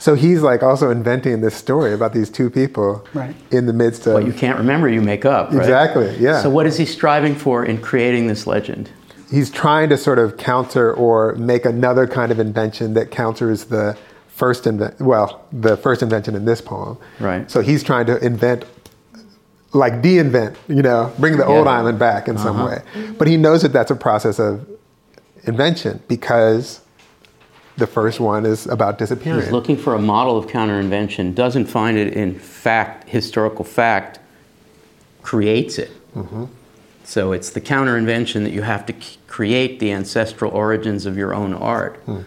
So 0.04 0.14
he's 0.14 0.42
like 0.42 0.62
also 0.62 0.90
inventing 0.90 1.40
this 1.40 1.54
story 1.54 1.94
about 1.94 2.12
these 2.12 2.28
two 2.28 2.50
people 2.50 3.06
Right. 3.14 3.34
in 3.50 3.64
the 3.64 3.72
midst 3.72 4.06
of. 4.06 4.12
What 4.12 4.26
you 4.26 4.34
can't 4.34 4.58
remember, 4.58 4.86
you 4.86 5.00
make 5.00 5.24
up. 5.24 5.48
Right? 5.50 5.60
Exactly, 5.60 6.14
yeah. 6.18 6.42
So, 6.42 6.50
what 6.50 6.66
is 6.66 6.76
he 6.76 6.84
striving 6.84 7.34
for 7.34 7.64
in 7.64 7.78
creating 7.78 8.26
this 8.26 8.46
legend? 8.46 8.90
he's 9.30 9.50
trying 9.50 9.88
to 9.88 9.96
sort 9.96 10.18
of 10.18 10.36
counter 10.36 10.92
or 10.92 11.34
make 11.36 11.64
another 11.64 12.06
kind 12.06 12.30
of 12.30 12.38
invention 12.38 12.92
that 12.94 13.10
counters 13.10 13.64
the 13.64 13.96
first 14.28 14.66
invent 14.66 15.00
well 15.00 15.40
the 15.50 15.76
first 15.78 16.02
invention 16.02 16.36
in 16.36 16.44
this 16.44 16.60
poem 16.60 16.98
Right. 17.18 17.50
so 17.50 17.62
he's 17.62 17.82
trying 17.82 18.04
to 18.06 18.18
invent 18.24 18.66
like 19.72 20.02
de-invent 20.02 20.56
you 20.68 20.82
know 20.82 21.10
bring 21.18 21.38
the 21.38 21.46
old 21.46 21.66
island 21.66 21.98
back 21.98 22.28
in 22.28 22.36
some 22.36 22.56
Uh-huh. 22.60 22.76
way 22.94 23.12
but 23.18 23.26
he 23.26 23.36
knows 23.38 23.62
that 23.62 23.72
that's 23.72 23.90
a 23.90 23.96
process 23.96 24.38
of 24.38 24.68
invention 25.44 26.00
because 26.06 26.80
the 27.76 27.86
first 27.86 28.20
one 28.20 28.46
is 28.46 28.66
about 28.66 28.98
disappearing 28.98 29.42
He's 29.42 29.50
looking 29.50 29.76
for 29.76 29.94
a 29.94 30.00
model 30.00 30.36
of 30.36 30.48
counter-invention, 30.48 31.34
doesn't 31.34 31.66
find 31.66 31.98
it 31.98 32.14
in 32.14 32.38
fact, 32.38 33.08
historical 33.08 33.64
fact, 33.64 34.18
creates 35.22 35.78
it. 35.78 35.90
Mm-hmm. 36.14 36.44
So 37.04 37.32
it's 37.32 37.50
the 37.50 37.60
counter-invention 37.60 38.44
that 38.44 38.52
you 38.52 38.62
have 38.62 38.86
to 38.86 38.94
c- 38.98 39.18
create 39.26 39.80
the 39.80 39.92
ancestral 39.92 40.52
origins 40.52 41.06
of 41.06 41.16
your 41.16 41.34
own 41.34 41.52
art. 41.52 41.96
Hmm. 42.06 42.20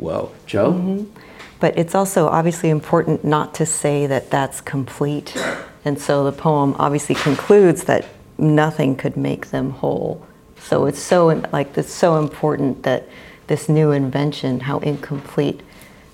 Whoa, 0.00 0.32
Joe? 0.46 0.72
Mm-hmm. 0.72 1.20
But 1.60 1.78
it's 1.78 1.94
also 1.94 2.26
obviously 2.28 2.70
important 2.70 3.22
not 3.22 3.54
to 3.54 3.66
say 3.66 4.06
that 4.06 4.30
that's 4.30 4.62
complete. 4.62 5.36
And 5.84 6.00
so 6.00 6.24
the 6.24 6.32
poem 6.32 6.74
obviously 6.78 7.14
concludes 7.14 7.84
that 7.84 8.06
nothing 8.38 8.96
could 8.96 9.16
make 9.16 9.48
them 9.48 9.70
whole. 9.70 10.26
So 10.58 10.86
it's 10.86 10.98
so 10.98 11.26
like 11.52 11.76
it's 11.76 11.92
so 11.92 12.18
important 12.18 12.82
that 12.84 13.08
this 13.50 13.68
new 13.68 13.90
invention, 13.90 14.60
how 14.60 14.78
incomplete 14.78 15.60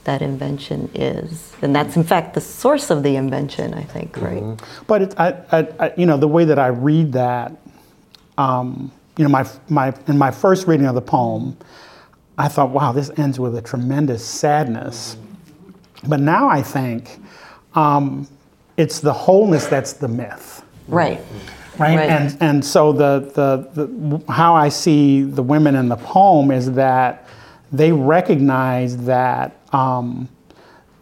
that 0.04 0.22
invention 0.22 0.90
is, 0.94 1.52
and 1.60 1.76
that's 1.76 1.94
in 1.94 2.02
fact 2.02 2.32
the 2.32 2.40
source 2.40 2.90
of 2.90 3.02
the 3.02 3.14
invention. 3.14 3.74
I 3.74 3.82
think, 3.82 4.16
right? 4.16 4.42
But 4.86 5.02
it's, 5.02 5.14
I, 5.18 5.28
I, 5.52 5.68
I, 5.78 5.92
you 5.98 6.06
know, 6.06 6.16
the 6.16 6.28
way 6.28 6.46
that 6.46 6.58
I 6.58 6.68
read 6.68 7.12
that, 7.12 7.52
um, 8.38 8.90
you 9.18 9.24
know, 9.24 9.30
my, 9.30 9.46
my, 9.68 9.94
in 10.08 10.16
my 10.16 10.30
first 10.30 10.66
reading 10.66 10.86
of 10.86 10.94
the 10.94 11.02
poem, 11.02 11.58
I 12.38 12.48
thought, 12.48 12.70
wow, 12.70 12.92
this 12.92 13.10
ends 13.18 13.38
with 13.38 13.54
a 13.54 13.62
tremendous 13.62 14.24
sadness. 14.24 15.18
But 16.08 16.20
now 16.20 16.48
I 16.48 16.62
think 16.62 17.18
um, 17.74 18.26
it's 18.78 19.00
the 19.00 19.12
wholeness 19.12 19.66
that's 19.66 19.92
the 19.92 20.08
myth. 20.08 20.64
Right. 20.88 21.20
Right? 21.78 21.96
Right. 21.96 22.08
And, 22.08 22.36
and 22.40 22.64
so 22.64 22.92
the, 22.92 23.30
the, 23.34 23.84
the, 23.84 24.32
how 24.32 24.54
I 24.54 24.70
see 24.70 25.22
the 25.22 25.42
women 25.42 25.74
in 25.74 25.90
the 25.90 25.96
poem 25.96 26.50
is 26.50 26.72
that 26.72 27.25
they 27.72 27.92
recognize 27.92 28.96
that 29.04 29.56
um, 29.72 30.28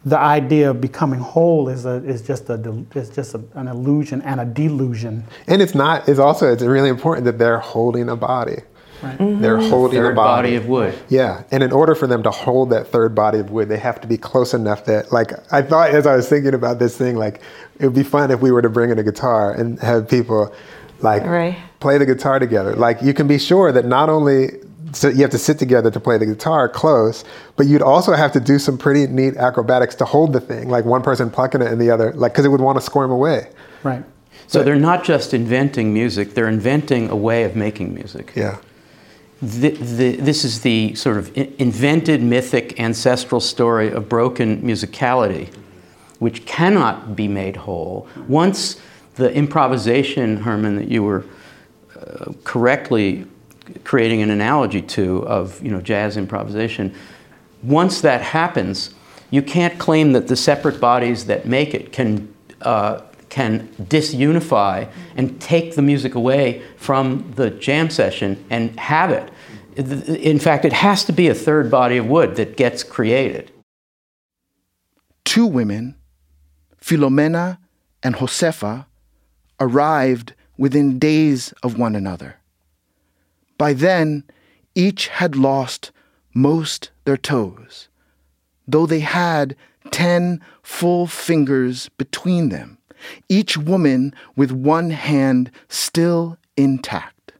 the 0.03 0.17
idea 0.17 0.69
of 0.69 0.81
becoming 0.81 1.19
whole 1.19 1.67
is, 1.69 1.85
a, 1.85 1.95
is 2.03 2.21
just, 2.21 2.49
a, 2.49 2.85
is 2.93 3.09
just 3.09 3.33
a, 3.35 3.41
an 3.55 3.67
illusion 3.67 4.21
and 4.21 4.39
a 4.39 4.45
delusion. 4.45 5.23
and 5.47 5.61
it's 5.61 5.75
not 5.75 6.07
it's 6.07 6.19
also 6.19 6.51
it's 6.51 6.61
really 6.63 6.89
important 6.89 7.25
that 7.25 7.37
they're 7.37 7.59
holding 7.59 8.09
a 8.09 8.15
body 8.15 8.57
Right. 9.03 9.17
they're 9.41 9.57
holding 9.59 9.99
a 9.99 10.03
Third 10.03 10.15
body 10.15 10.47
body 10.51 10.55
of 10.55 10.67
wood. 10.67 10.97
Yeah, 11.09 11.43
and 11.51 11.61
in 11.61 11.71
order 11.73 11.95
for 11.95 12.07
them 12.07 12.23
to 12.23 12.31
hold 12.31 12.69
that 12.69 12.87
third 12.87 13.13
body 13.13 13.39
of 13.39 13.51
wood, 13.51 13.67
they 13.67 13.77
have 13.77 13.99
to 14.01 14.07
be 14.07 14.17
close 14.17 14.53
enough 14.53 14.85
that, 14.85 15.11
like, 15.11 15.31
I 15.53 15.61
thought 15.61 15.89
as 15.91 16.07
I 16.07 16.15
was 16.15 16.29
thinking 16.29 16.53
about 16.53 16.79
this 16.79 16.97
thing, 16.97 17.15
like, 17.17 17.41
it 17.77 17.85
would 17.85 17.93
be 17.93 18.03
fun 18.03 18.31
if 18.31 18.39
we 18.39 18.51
were 18.53 18.61
to 18.61 18.69
bring 18.69 18.91
in 18.91 18.97
a 18.97 19.03
guitar 19.03 19.51
and 19.51 19.77
have 19.81 20.07
people, 20.07 20.55
like, 21.01 21.23
Right. 21.23 21.57
play 21.81 21.97
the 21.97 22.05
guitar 22.05 22.39
together. 22.39 22.73
Like, 22.73 23.01
you 23.01 23.13
can 23.13 23.27
be 23.27 23.37
sure 23.37 23.71
that 23.73 23.85
not 23.85 24.09
only 24.09 24.51
so 24.93 25.09
you 25.09 25.21
have 25.21 25.31
to 25.31 25.37
sit 25.37 25.57
together 25.57 25.89
to 25.91 25.99
play 25.99 26.17
the 26.17 26.25
guitar 26.25 26.69
close, 26.69 27.23
but 27.55 27.65
you'd 27.65 27.81
also 27.81 28.13
have 28.13 28.31
to 28.33 28.39
do 28.39 28.59
some 28.59 28.77
pretty 28.77 29.07
neat 29.07 29.35
acrobatics 29.37 29.95
to 29.95 30.05
hold 30.05 30.33
the 30.33 30.39
thing, 30.39 30.69
like 30.69 30.85
one 30.85 31.01
person 31.01 31.29
plucking 31.29 31.61
it 31.61 31.71
and 31.71 31.81
the 31.81 31.89
other, 31.89 32.13
like, 32.13 32.33
because 32.33 32.45
it 32.45 32.49
would 32.49 32.61
want 32.61 32.77
to 32.77 32.81
squirm 32.81 33.11
away. 33.11 33.49
Right. 33.83 34.03
So 34.47 34.63
they're 34.63 34.75
not 34.75 35.03
just 35.03 35.33
inventing 35.33 35.93
music, 35.93 36.33
they're 36.33 36.47
inventing 36.47 37.09
a 37.09 37.15
way 37.15 37.43
of 37.43 37.55
making 37.55 37.93
music. 37.95 38.33
Yeah. 38.35 38.57
the, 39.41 39.69
the, 39.69 40.15
this 40.15 40.43
is 40.43 40.61
the 40.61 40.95
sort 40.95 41.17
of 41.17 41.35
invented 41.35 42.21
mythic 42.23 42.79
ancestral 42.79 43.41
story 43.41 43.91
of 43.91 44.07
broken 44.07 44.61
musicality, 44.61 45.53
which 46.19 46.45
cannot 46.45 47.15
be 47.15 47.27
made 47.27 47.55
whole. 47.55 48.07
Once 48.27 48.79
the 49.15 49.33
improvisation, 49.33 50.37
Herman, 50.37 50.77
that 50.77 50.87
you 50.87 51.03
were 51.03 51.25
uh, 51.99 52.31
correctly 52.43 53.27
creating 53.83 54.21
an 54.21 54.29
analogy 54.29 54.81
to 54.81 55.25
of 55.27 55.61
you 55.63 55.71
know 55.71 55.81
jazz 55.81 56.17
improvisation, 56.17 56.93
once 57.63 58.01
that 58.01 58.21
happens, 58.21 58.93
you 59.31 59.41
can't 59.41 59.79
claim 59.79 60.13
that 60.13 60.27
the 60.27 60.35
separate 60.35 60.79
bodies 60.79 61.25
that 61.25 61.45
make 61.45 61.73
it 61.73 61.91
can 61.91 62.33
uh, 62.61 63.01
can 63.29 63.67
disunify 63.81 64.89
and 65.17 65.41
take 65.41 65.75
the 65.75 65.81
music 65.81 66.15
away 66.15 66.61
from 66.77 67.33
the 67.35 67.49
jam 67.49 67.89
session 67.89 68.43
and 68.49 68.79
have 68.79 69.11
it. 69.11 69.29
In 70.07 70.39
fact, 70.39 70.63
it 70.63 70.71
has 70.71 71.03
to 71.05 71.11
be 71.11 71.27
a 71.27 71.33
third 71.33 71.69
body 71.69 71.97
of 71.97 72.07
wood 72.07 72.37
that 72.37 72.55
gets 72.55 72.81
created. 72.83 73.51
two 75.25 75.45
women, 75.45 75.95
Filomena 76.79 77.57
and 78.01 78.15
Josefa, 78.15 78.85
arrived 79.59 80.33
within 80.57 80.97
days 80.97 81.53
of 81.61 81.77
one 81.77 81.95
another. 81.95 82.37
By 83.57 83.73
then, 83.73 84.23
each 84.73 85.07
had 85.07 85.35
lost 85.35 85.91
most 86.33 86.91
their 87.05 87.17
toes, 87.17 87.87
though 88.67 88.85
they 88.85 88.99
had 88.99 89.55
ten 89.91 90.41
full 90.61 91.07
fingers 91.07 91.89
between 91.97 92.49
them, 92.49 92.77
each 93.29 93.57
woman 93.57 94.13
with 94.35 94.51
one 94.51 94.89
hand 94.89 95.51
still 95.69 96.37
intact. 96.57 97.33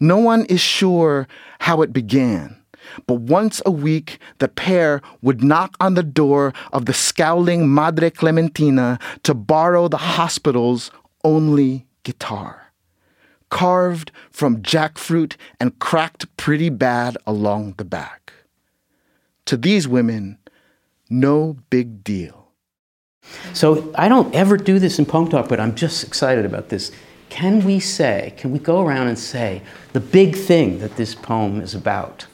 No 0.00 0.18
one 0.18 0.44
is 0.46 0.60
sure 0.60 1.26
how 1.60 1.80
it 1.80 1.92
began, 1.92 2.60
but 3.06 3.20
once 3.20 3.62
a 3.64 3.70
week 3.70 4.18
the 4.38 4.48
pair 4.48 5.00
would 5.22 5.42
knock 5.42 5.76
on 5.80 5.94
the 5.94 6.02
door 6.02 6.52
of 6.72 6.84
the 6.84 6.92
scowling 6.92 7.72
Madre 7.72 8.10
Clementina 8.10 8.98
to 9.22 9.32
borrow 9.32 9.88
the 9.88 9.96
hospital's 9.96 10.90
only 11.22 11.86
guitar, 12.02 12.63
carved 13.50 14.10
from 14.30 14.62
jackfruit 14.62 15.36
and 15.60 15.78
cracked 15.78 16.34
pretty 16.36 16.68
bad 16.68 17.16
along 17.26 17.74
the 17.76 17.84
back. 17.84 18.32
To 19.46 19.56
these 19.56 19.86
women, 19.86 20.38
no 21.10 21.58
big 21.70 22.02
deal. 22.02 22.48
So 23.52 23.92
I 23.96 24.08
don't 24.08 24.34
ever 24.34 24.56
do 24.56 24.78
this 24.78 24.98
in 24.98 25.06
poem 25.06 25.28
talk, 25.28 25.48
but 25.48 25.60
I'm 25.60 25.74
just 25.74 26.04
excited 26.04 26.44
about 26.44 26.68
this. 26.68 26.92
Can 27.30 27.64
we 27.64 27.80
say, 27.80 28.34
can 28.36 28.52
we 28.52 28.58
go 28.58 28.82
around 28.82 29.08
and 29.08 29.18
say 29.18 29.62
the 29.92 30.00
big 30.00 30.36
thing 30.36 30.78
that 30.80 30.96
this 30.96 31.14
poem 31.14 31.60
is 31.60 31.74
about? 31.74 32.26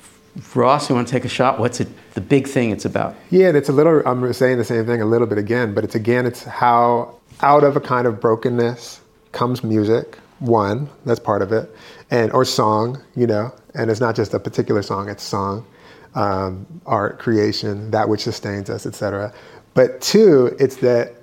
Ross, 0.55 0.89
you 0.89 0.95
want 0.95 1.09
to 1.09 1.13
take 1.13 1.25
a 1.25 1.29
shot? 1.29 1.59
What's 1.59 1.81
it, 1.81 1.89
the 2.15 2.21
big 2.21 2.47
thing 2.47 2.71
it's 2.71 2.85
about? 2.85 3.17
Yeah, 3.31 3.49
and 3.49 3.57
it's 3.57 3.69
a 3.69 3.73
little, 3.73 4.03
I'm 4.07 4.33
saying 4.33 4.59
the 4.59 4.65
same 4.65 4.87
thing 4.87 5.01
a 5.03 5.07
little 5.07 5.27
bit 5.27 5.39
again, 5.39 5.75
but 5.75 5.85
it's 5.85 5.95
again, 5.95 6.27
it's 6.27 6.45
how 6.45 7.17
out 7.41 7.65
of 7.65 7.77
a 7.77 7.81
kind 7.81 8.07
of 8.07 8.21
brokenness 8.21 9.01
comes 9.33 9.65
music, 9.65 10.19
one, 10.41 10.89
that's 11.05 11.21
part 11.21 11.43
of 11.43 11.53
it, 11.53 11.75
and 12.11 12.33
or 12.33 12.45
song, 12.45 13.03
you 13.15 13.27
know, 13.27 13.55
and 13.75 13.91
it's 13.91 14.01
not 14.01 14.17
just 14.17 14.35
a 14.35 14.39
particular 14.39 14.83
song, 14.83 15.09
it's 15.09 15.23
song, 15.23 15.67
um, 16.15 16.67
art, 16.87 17.19
creation, 17.19 17.91
that 17.93 18.09
which 18.09 18.23
sustains 18.23 18.69
us, 18.69 18.87
etc. 18.87 19.33
But 19.75 20.01
two, 20.01 20.57
it's 20.59 20.77
that 20.77 21.15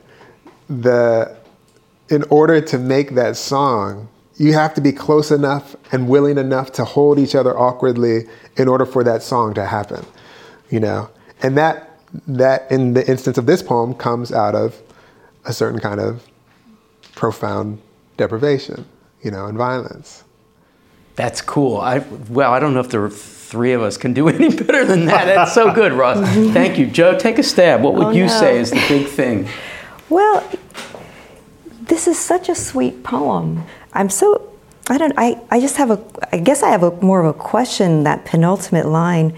the, 0.69 1.36
in 2.10 2.23
order 2.30 2.62
to 2.62 2.77
make 2.77 3.15
that 3.15 3.36
song, 3.36 4.08
you 4.38 4.53
have 4.53 4.73
to 4.75 4.82
be 4.82 4.91
close 4.91 5.32
enough 5.32 5.75
and 5.91 6.08
willing 6.08 6.38
enough 6.38 6.71
to 6.73 6.86
hold 6.86 7.19
each 7.19 7.36
other 7.36 7.58
awkwardly 7.58 8.27
in 8.56 8.67
order 8.67 8.86
for 8.86 9.03
that 9.03 9.23
song 9.23 9.53
to 9.56 9.65
happen 9.65 10.06
you 10.69 10.80
know 10.80 11.10
and 11.41 11.58
that 11.58 11.99
that 12.27 12.69
in 12.71 12.93
the 12.93 13.08
instance 13.10 13.38
of 13.38 13.45
this 13.45 13.62
poem 13.62 13.93
comes 13.93 14.32
out 14.32 14.56
of 14.56 14.82
a 15.45 15.53
certain 15.53 15.80
kind 15.80 15.99
of 15.99 16.25
profound 17.15 17.82
deprivation 18.17 18.86
you 19.23 19.32
know 19.32 19.45
and 19.47 19.58
violence 19.58 20.23
That's 21.15 21.41
cool. 21.41 21.77
I, 21.77 21.99
well, 22.30 22.53
I 22.53 22.60
don't 22.60 22.73
know 22.75 22.80
if 22.80 22.89
the 22.89 23.10
three 23.10 23.73
of 23.73 23.82
us 23.82 23.97
can 23.97 24.13
do 24.13 24.27
any 24.34 24.49
better 24.56 24.86
than 24.86 25.06
that. 25.06 25.25
That's 25.25 25.53
so 25.53 25.73
good, 25.73 25.91
Ross. 25.93 26.19
Thank 26.53 26.77
you. 26.77 26.86
Joe, 26.86 27.17
take 27.17 27.39
a 27.39 27.43
stab. 27.43 27.82
What 27.82 27.95
would 27.95 28.08
Oh, 28.08 28.12
you 28.12 28.27
no. 28.27 28.39
say 28.39 28.60
is 28.60 28.69
the 28.69 28.84
big 28.88 29.08
thing? 29.08 29.47
Well, 30.10 30.43
this 31.82 32.08
is 32.08 32.19
such 32.19 32.49
a 32.49 32.56
sweet 32.56 33.03
poem. 33.03 33.63
I'm 33.93 34.10
so 34.10 34.53
I 34.89 34.97
don't 34.99 35.13
I, 35.17 35.39
I 35.49 35.60
just 35.60 35.77
have 35.77 35.89
a 35.91 35.99
I 36.32 36.38
guess 36.38 36.62
I 36.63 36.69
have 36.69 36.84
a 36.84 36.91
more 37.01 37.19
of 37.19 37.25
a 37.25 37.34
question 37.34 38.03
that 38.03 38.25
penultimate 38.25 38.86
line 38.86 39.34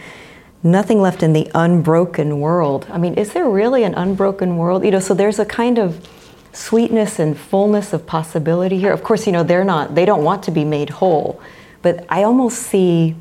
nothing 0.61 0.99
left 1.01 1.23
in 1.23 1.31
the 1.33 1.49
unbroken 1.55 2.39
world. 2.41 2.85
I 2.91 2.97
mean, 2.97 3.13
is 3.13 3.31
there 3.31 3.47
really 3.47 3.83
an 3.85 3.95
unbroken 3.95 4.57
world? 4.57 4.83
You 4.83 4.91
know, 4.91 4.99
so 4.99 5.13
there's 5.13 5.39
a 5.39 5.45
kind 5.45 5.77
of 5.79 6.05
sweetness 6.51 7.19
and 7.19 7.37
fullness 7.37 7.93
of 7.93 8.05
possibility 8.05 8.79
here. 8.79 8.91
Of 8.91 9.03
course, 9.03 9.25
you 9.25 9.31
know, 9.31 9.43
they're 9.43 9.63
not 9.63 9.95
they 9.95 10.05
don't 10.05 10.23
want 10.23 10.43
to 10.43 10.51
be 10.51 10.65
made 10.65 10.89
whole, 10.89 11.41
but 11.81 12.05
I 12.09 12.23
almost 12.23 12.63
see 12.63 13.15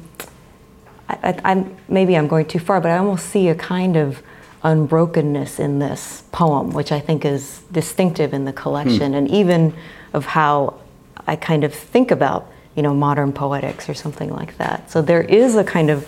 I, 1.08 1.40
I'm 1.44 1.76
maybe 1.88 2.16
I'm 2.16 2.28
going 2.28 2.46
too 2.46 2.58
far, 2.58 2.80
but 2.80 2.90
I 2.90 2.98
almost 2.98 3.26
see 3.26 3.48
a 3.48 3.54
kind 3.54 3.96
of 3.96 4.22
unbrokenness 4.62 5.58
in 5.60 5.78
this 5.78 6.24
poem, 6.32 6.70
which 6.70 6.92
I 6.92 7.00
think 7.00 7.24
is 7.24 7.62
distinctive 7.72 8.34
in 8.34 8.44
the 8.44 8.52
collection, 8.52 9.12
hmm. 9.12 9.18
and 9.18 9.30
even 9.30 9.74
of 10.12 10.26
how 10.26 10.78
I 11.26 11.36
kind 11.36 11.64
of 11.64 11.74
think 11.74 12.10
about 12.10 12.50
you 12.74 12.82
know 12.82 12.94
modern 12.94 13.32
poetics 13.32 13.88
or 13.88 13.94
something 13.94 14.30
like 14.30 14.56
that. 14.58 14.90
So 14.90 15.02
there 15.02 15.22
is 15.22 15.56
a 15.56 15.64
kind 15.64 15.90
of 15.90 16.06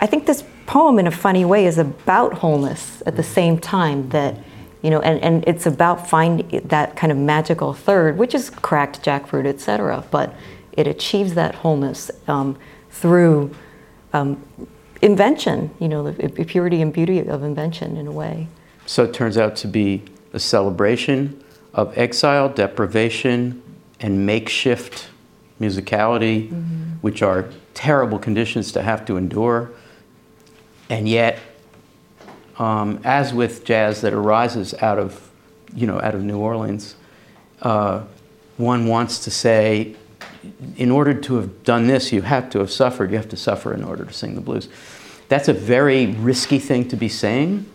I 0.00 0.06
think 0.06 0.26
this 0.26 0.44
poem, 0.66 0.98
in 0.98 1.06
a 1.06 1.12
funny 1.12 1.44
way, 1.44 1.66
is 1.66 1.78
about 1.78 2.34
wholeness 2.34 3.02
at 3.06 3.16
the 3.16 3.22
hmm. 3.22 3.32
same 3.32 3.58
time 3.58 4.08
that 4.10 4.36
you 4.86 4.90
know, 4.90 5.00
and, 5.00 5.20
and 5.20 5.42
it's 5.48 5.66
about 5.66 6.08
finding 6.08 6.60
that 6.68 6.94
kind 6.94 7.10
of 7.10 7.18
magical 7.18 7.74
third, 7.74 8.16
which 8.18 8.36
is 8.36 8.50
cracked 8.50 9.02
jackfruit, 9.02 9.44
etc. 9.44 10.04
But 10.12 10.32
it 10.74 10.86
achieves 10.86 11.34
that 11.34 11.56
wholeness 11.56 12.08
um, 12.28 12.56
through 12.92 13.52
um, 14.12 14.40
invention, 15.02 15.74
you 15.80 15.88
know, 15.88 16.08
the 16.08 16.28
the 16.28 16.44
purity 16.44 16.80
and 16.82 16.92
beauty 16.92 17.18
of 17.18 17.42
invention 17.42 17.96
in 17.96 18.06
a 18.06 18.12
way. 18.12 18.46
So 18.86 19.02
it 19.02 19.12
turns 19.12 19.36
out 19.36 19.56
to 19.56 19.66
be 19.66 20.04
a 20.32 20.38
celebration 20.38 21.42
of 21.74 21.98
exile, 21.98 22.48
deprivation, 22.48 23.60
and 23.98 24.24
makeshift 24.24 25.08
musicality, 25.60 26.52
which 27.00 27.22
are 27.22 27.48
terrible 27.74 28.20
conditions 28.20 28.70
to 28.70 28.82
have 28.82 29.04
to 29.06 29.16
endure. 29.16 29.72
And 30.88 31.08
yet, 31.08 31.40
um, 32.58 33.00
as 33.04 33.34
with 33.34 33.64
jazz 33.64 34.00
that 34.00 34.12
arises 34.12 34.74
out 34.74 34.98
of, 34.98 35.30
you 35.74 35.86
know, 35.86 36.00
out 36.00 36.14
of 36.14 36.22
New 36.22 36.38
Orleans, 36.38 36.94
uh, 37.62 38.04
one 38.56 38.86
wants 38.86 39.24
to 39.24 39.30
say, 39.30 39.94
in 40.76 40.90
order 40.90 41.12
to 41.12 41.36
have 41.36 41.64
done 41.64 41.86
this, 41.86 42.12
you 42.12 42.22
have 42.22 42.48
to 42.50 42.60
have 42.60 42.70
suffered. 42.70 43.10
You 43.10 43.16
have 43.16 43.28
to 43.30 43.36
suffer 43.36 43.74
in 43.74 43.84
order 43.84 44.04
to 44.04 44.12
sing 44.12 44.34
the 44.34 44.40
blues. 44.40 44.68
That's 45.28 45.48
a 45.48 45.52
very 45.52 46.06
risky 46.06 46.58
thing 46.58 46.88
to 46.88 46.96
be 46.96 47.08
saying. 47.08 47.66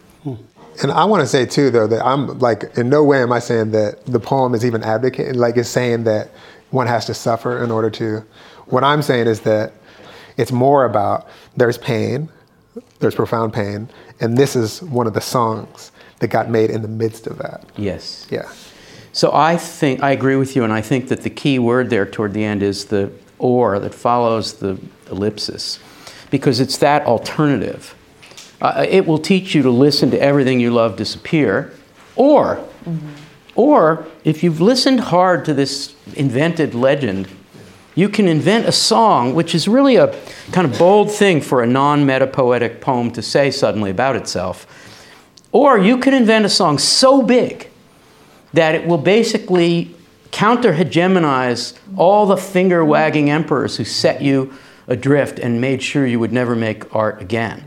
And 0.82 0.92
I 0.92 1.04
want 1.04 1.22
to 1.22 1.28
say 1.28 1.46
too, 1.46 1.70
though, 1.70 1.88
that 1.88 2.04
I'm 2.06 2.40
like, 2.40 2.78
in 2.78 2.90
no 2.90 3.04
way 3.04 3.22
am 3.22 3.32
I 3.34 3.40
saying 3.40 3.72
that 3.72 4.06
the 4.06 4.20
poem 4.20 4.54
is 4.56 4.66
even 4.66 4.84
advocating, 4.84 5.36
like, 5.36 5.58
it's 5.58 5.70
saying 5.70 6.06
that 6.06 6.30
one 6.70 6.88
has 6.88 7.06
to 7.06 7.14
suffer 7.14 7.62
in 7.64 7.70
order 7.72 7.90
to. 7.92 8.24
What 8.68 8.84
I'm 8.84 9.02
saying 9.02 9.28
is 9.28 9.42
that 9.42 9.74
it's 10.38 10.54
more 10.54 10.86
about 10.86 11.28
there's 11.58 11.78
pain, 11.78 12.30
there's 13.00 13.16
profound 13.16 13.54
pain, 13.54 13.90
and 14.20 14.38
this 14.38 14.56
is 14.56 14.82
one 14.82 15.08
of 15.08 15.14
the 15.14 15.22
songs 15.22 15.92
that 16.20 16.30
got 16.30 16.50
made 16.50 16.70
in 16.70 16.82
the 16.82 16.88
midst 16.88 17.28
of 17.28 17.38
that. 17.40 17.66
Yes. 17.78 18.28
Yeah. 18.30 18.50
So 19.14 19.32
I 19.34 19.58
think 19.58 20.02
I 20.02 20.12
agree 20.12 20.38
with 20.38 20.56
you, 20.56 20.64
and 20.64 20.72
I 20.72 20.82
think 20.82 21.10
that 21.10 21.22
the 21.22 21.30
key 21.30 21.60
word 21.60 21.90
there 21.90 22.06
toward 22.06 22.34
the 22.34 22.44
end 22.44 22.64
is 22.64 22.86
the 22.86 23.12
or 23.40 23.80
that 23.80 23.94
follows 23.94 24.54
the 24.54 24.78
ellipsis, 25.10 25.80
because 26.30 26.60
it's 26.60 26.78
that 26.78 27.06
alternative. 27.06 27.96
Uh, 28.62 28.86
it 28.88 29.08
will 29.08 29.18
teach 29.18 29.56
you 29.56 29.64
to 29.64 29.72
listen 29.72 30.12
to 30.12 30.22
everything 30.22 30.60
you 30.60 30.70
love 30.70 30.96
disappear, 30.96 31.74
or, 32.16 32.64
or 33.56 34.06
if 34.24 34.44
you've 34.44 34.62
listened 34.62 35.00
hard 35.00 35.44
to 35.46 35.54
this 35.54 35.96
invented 36.14 36.76
legend, 36.76 37.28
you 37.96 38.08
can 38.08 38.28
invent 38.28 38.68
a 38.68 38.72
song, 38.72 39.34
which 39.34 39.54
is 39.54 39.68
really 39.68 39.98
a 39.98 40.16
kind 40.52 40.72
of 40.72 40.78
bold 40.80 41.12
thing 41.12 41.42
for 41.42 41.62
a 41.62 41.68
non-meta 41.68 42.28
poetic 42.28 42.80
poem 42.82 43.12
to 43.12 43.22
say 43.22 43.52
suddenly 43.52 43.92
about 43.92 44.16
itself. 44.16 44.66
Or 45.52 45.78
you 45.78 45.98
can 45.98 46.14
invent 46.14 46.46
a 46.46 46.50
song 46.50 46.78
so 46.78 47.22
big 47.22 47.70
that 48.54 48.76
it 48.76 48.88
will 48.88 48.98
basically 48.98 49.94
counter 50.32 50.74
hegemonize 50.74 51.78
all 51.98 52.26
the 52.26 52.38
finger 52.38 52.86
wagging 52.86 53.30
emperors 53.30 53.76
who 53.76 53.84
set 53.84 54.22
you 54.22 54.54
adrift 54.88 55.40
and 55.40 55.60
made 55.60 55.84
sure 55.84 56.06
you 56.06 56.20
would 56.20 56.32
never 56.32 56.56
make 56.56 56.96
art 56.96 57.22
again. 57.22 57.66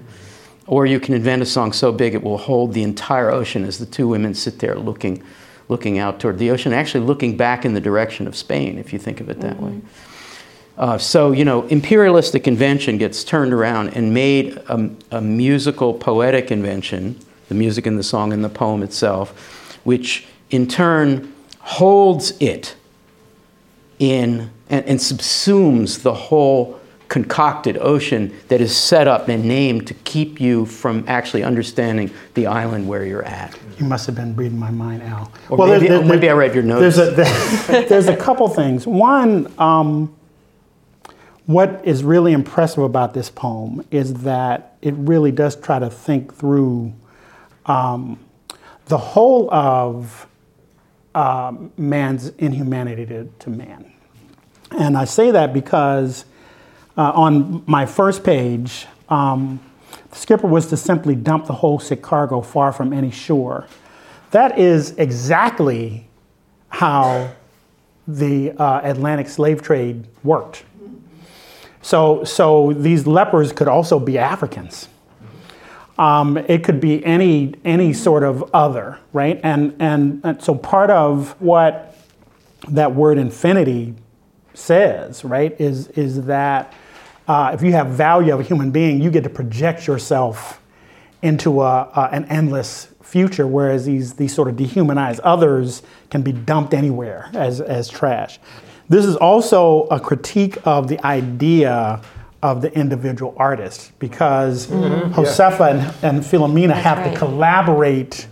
Or 0.67 0.87
you 0.87 0.99
can 0.99 1.13
invent 1.13 1.43
a 1.43 1.47
song 1.47 1.73
so 1.73 1.93
big 1.93 2.15
it 2.15 2.23
will 2.23 2.39
hold 2.39 2.73
the 2.73 2.83
entire 2.83 3.31
ocean 3.31 3.65
as 3.65 3.79
the 3.79 3.87
two 3.87 4.09
women 4.09 4.33
sit 4.35 4.61
there 4.61 4.77
looking, 4.77 5.23
looking 5.69 5.99
out 5.99 6.21
toward 6.21 6.39
the 6.39 6.51
ocean, 6.51 6.73
actually 6.73 7.05
looking 7.05 7.37
back 7.37 7.67
in 7.67 7.75
the 7.75 7.81
direction 7.81 8.27
of 8.27 8.35
Spain, 8.35 8.79
if 8.79 8.93
you 8.93 8.99
think 8.99 9.21
of 9.21 9.29
it 9.29 9.41
that 9.41 9.61
way. 9.61 9.83
Uh, 10.77 10.99
so, 10.99 11.33
you 11.33 11.45
know, 11.45 11.63
imperialistic 11.69 12.49
invention 12.49 12.99
gets 12.99 13.23
turned 13.23 13.53
around 13.53 13.91
and 13.91 14.13
made 14.13 14.57
a, 14.69 14.91
a 15.13 15.21
musical, 15.21 15.95
poetic 15.95 16.51
invention, 16.51 17.19
the 17.49 17.55
music 17.55 17.87
and 17.87 17.99
the 17.99 18.03
song 18.03 18.33
and 18.33 18.45
the 18.45 18.49
poem 18.49 18.83
itself, 18.83 19.79
which 19.85 20.27
in 20.51 20.67
turn 20.67 21.33
holds 21.61 22.33
it 22.41 22.75
in 23.99 24.51
and, 24.69 24.85
and 24.87 24.99
subsumes 24.99 26.03
the 26.03 26.13
whole 26.15 26.81
concocted 27.09 27.79
ocean 27.79 28.35
that 28.49 28.61
is 28.61 28.77
set 28.77 29.07
up 29.07 29.29
and 29.29 29.45
named 29.45 29.87
to 29.87 29.95
keep 29.95 30.41
you 30.41 30.67
from 30.67 31.05
actually 31.07 31.45
understanding 31.45 32.11
the 32.35 32.47
island 32.47 32.89
where 32.89 33.05
you're 33.05 33.23
at. 33.25 33.57
You 33.79 33.85
must 33.87 34.07
have 34.07 34.17
been 34.17 34.35
reading 34.35 34.59
my 34.59 34.71
mind, 34.71 35.03
Al. 35.05 35.31
Or 35.49 35.67
maybe- 35.69 35.91
or 35.91 36.03
maybe 36.03 36.29
I 36.29 36.33
read 36.33 36.55
your 36.55 36.65
notes. 36.65 36.97
There's 36.97 37.19
a, 37.19 37.87
there's 37.89 38.09
a 38.09 38.17
couple 38.17 38.49
things. 38.49 38.87
One, 38.87 39.53
um, 39.59 40.13
what 41.47 41.83
is 41.85 42.03
really 42.03 42.33
impressive 42.33 42.83
about 42.83 43.13
this 43.13 43.29
poem 43.29 43.87
is 43.91 44.15
that 44.23 44.77
it 44.81 44.95
really 44.95 45.31
does 45.31 45.57
try 45.57 45.79
to 45.79 45.91
think 45.91 46.35
through 46.35 46.93
um, 47.67 48.19
the 48.87 48.99
whole 48.99 49.53
of 49.53 50.27
um, 51.15 51.73
man's 51.77 52.29
inhumanity 52.29 53.07
to, 53.07 53.25
to 53.39 53.51
man. 53.51 53.93
And 54.71 54.97
I 54.97 55.05
say 55.05 55.31
that 55.31 55.53
because 55.53 56.25
uh, 56.97 57.13
on 57.15 57.63
my 57.67 57.87
first 57.87 58.25
page, 58.25 58.87
um, 59.09 59.61
the 60.11 60.17
skipper 60.17 60.47
was 60.47 60.67
to 60.69 60.77
simply 60.77 61.15
dump 61.15 61.47
the 61.47 61.53
whole 61.53 61.79
sick 61.79 62.03
cargo 62.03 62.41
far 62.41 62.73
from 62.73 62.93
any 62.93 63.11
shore. 63.11 63.67
That 64.31 64.59
is 64.59 64.93
exactly 64.93 66.09
how 66.69 67.33
the 68.09 68.53
uh, 68.53 68.81
Atlantic 68.83 69.29
slave 69.29 69.63
trade 69.63 70.07
worked. 70.23 70.65
So, 71.85 72.25
so 72.25 72.73
these 72.73 73.07
lepers 73.07 73.53
could 73.53 73.69
also 73.69 73.99
be 73.99 74.17
Africans. 74.17 74.89
Um, 75.99 76.39
it 76.39 76.65
could 76.65 76.81
be 76.81 77.05
any 77.05 77.57
any 77.63 77.93
sort 77.93 78.23
of 78.23 78.43
other, 78.55 78.99
right? 79.13 79.39
And, 79.45 79.77
and 79.79 80.23
and 80.25 80.43
so 80.43 80.55
part 80.55 80.89
of 80.89 81.39
what 81.43 81.95
that 82.69 82.95
word 82.95 83.19
infinity 83.19 83.95
says, 84.55 85.25
right, 85.27 85.55
is 85.61 85.89
is 85.89 86.25
that 86.25 86.73
uh, 87.29 87.51
if 87.53 87.61
you 87.61 87.73
have 87.73 87.89
value 87.89 88.33
of 88.33 88.41
a 88.41 88.45
human 88.45 88.71
being, 88.71 89.03
you 89.03 89.11
get 89.11 89.23
to 89.25 89.31
project 89.31 89.87
yourself 89.87 90.63
into 91.21 91.61
a, 91.61 91.83
a, 91.95 92.09
an 92.13 92.25
endless 92.25 92.89
future, 93.03 93.47
whereas 93.47 93.85
these 93.85 94.15
these 94.15 94.35
sort 94.35 94.49
of 94.49 94.57
dehumanized 94.57 95.21
others 95.21 95.83
can 96.09 96.23
be 96.23 96.33
dumped 96.33 96.73
anywhere 96.73 97.29
as 97.35 97.61
as 97.61 97.91
trash. 97.91 98.41
This 98.89 99.05
is 99.05 99.17
also 99.17 99.83
a 99.85 99.99
critique 99.99 100.59
of 100.65 100.89
the 100.89 101.05
idea 101.05 102.03
of 102.43 102.61
the 102.61 102.73
individual 102.79 103.35
artist 103.39 103.93
because 103.99 104.67
mm-hmm. 104.67 105.13
Josefa 105.13 105.71
and, 105.71 106.05
and 106.05 106.23
Filomena 106.23 106.75
have 106.75 106.99
right. 106.99 107.13
to 107.13 107.19
collaborate 107.19 108.27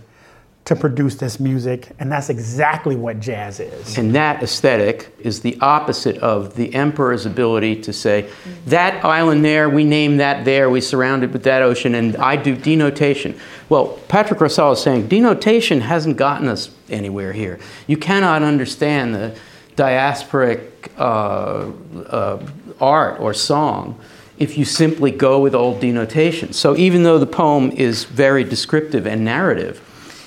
to 0.65 0.75
produce 0.77 1.15
this 1.15 1.41
music, 1.41 1.89
and 1.99 2.09
that's 2.09 2.29
exactly 2.29 2.95
what 2.95 3.19
jazz 3.19 3.59
is. 3.59 3.97
And 3.97 4.15
that 4.15 4.41
aesthetic 4.41 5.13
is 5.19 5.41
the 5.41 5.57
opposite 5.59 6.17
of 6.19 6.55
the 6.55 6.73
emperor's 6.73 7.25
ability 7.25 7.81
to 7.81 7.91
say, 7.91 8.29
that 8.67 9.03
island 9.03 9.43
there, 9.43 9.67
we 9.69 9.83
name 9.83 10.17
that 10.17 10.45
there, 10.45 10.69
we 10.69 10.79
surround 10.79 11.23
it 11.23 11.31
with 11.31 11.43
that 11.43 11.61
ocean, 11.61 11.95
and 11.95 12.15
I 12.15 12.37
do 12.37 12.55
denotation. 12.55 13.37
Well, 13.67 13.99
Patrick 14.07 14.39
Rosal 14.39 14.71
is 14.71 14.81
saying 14.81 15.07
denotation 15.07 15.81
hasn't 15.81 16.15
gotten 16.15 16.47
us 16.47 16.69
anywhere 16.89 17.33
here. 17.33 17.59
You 17.87 17.97
cannot 17.97 18.41
understand 18.41 19.15
the 19.15 19.37
diasporic 19.75 20.69
uh, 20.97 21.71
uh, 22.09 22.45
art 22.79 23.19
or 23.19 23.33
song 23.33 23.99
if 24.37 24.57
you 24.57 24.65
simply 24.65 25.11
go 25.11 25.39
with 25.39 25.53
old 25.55 25.79
denotation. 25.79 26.53
So 26.53 26.75
even 26.75 27.03
though 27.03 27.19
the 27.19 27.27
poem 27.27 27.71
is 27.71 28.03
very 28.03 28.43
descriptive 28.43 29.05
and 29.05 29.23
narrative, 29.23 29.81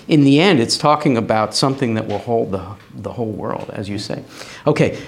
in 0.09 0.23
the 0.23 0.39
end, 0.41 0.61
it's 0.61 0.79
talking 0.79 1.17
about 1.17 1.55
something 1.55 1.95
that 1.95 2.07
will 2.07 2.19
hold 2.19 2.53
the, 2.53 2.77
the 2.95 3.13
whole 3.13 3.33
world, 3.33 3.71
as 3.73 3.89
you 3.89 3.99
say. 3.99 4.23
Okay, 4.67 4.99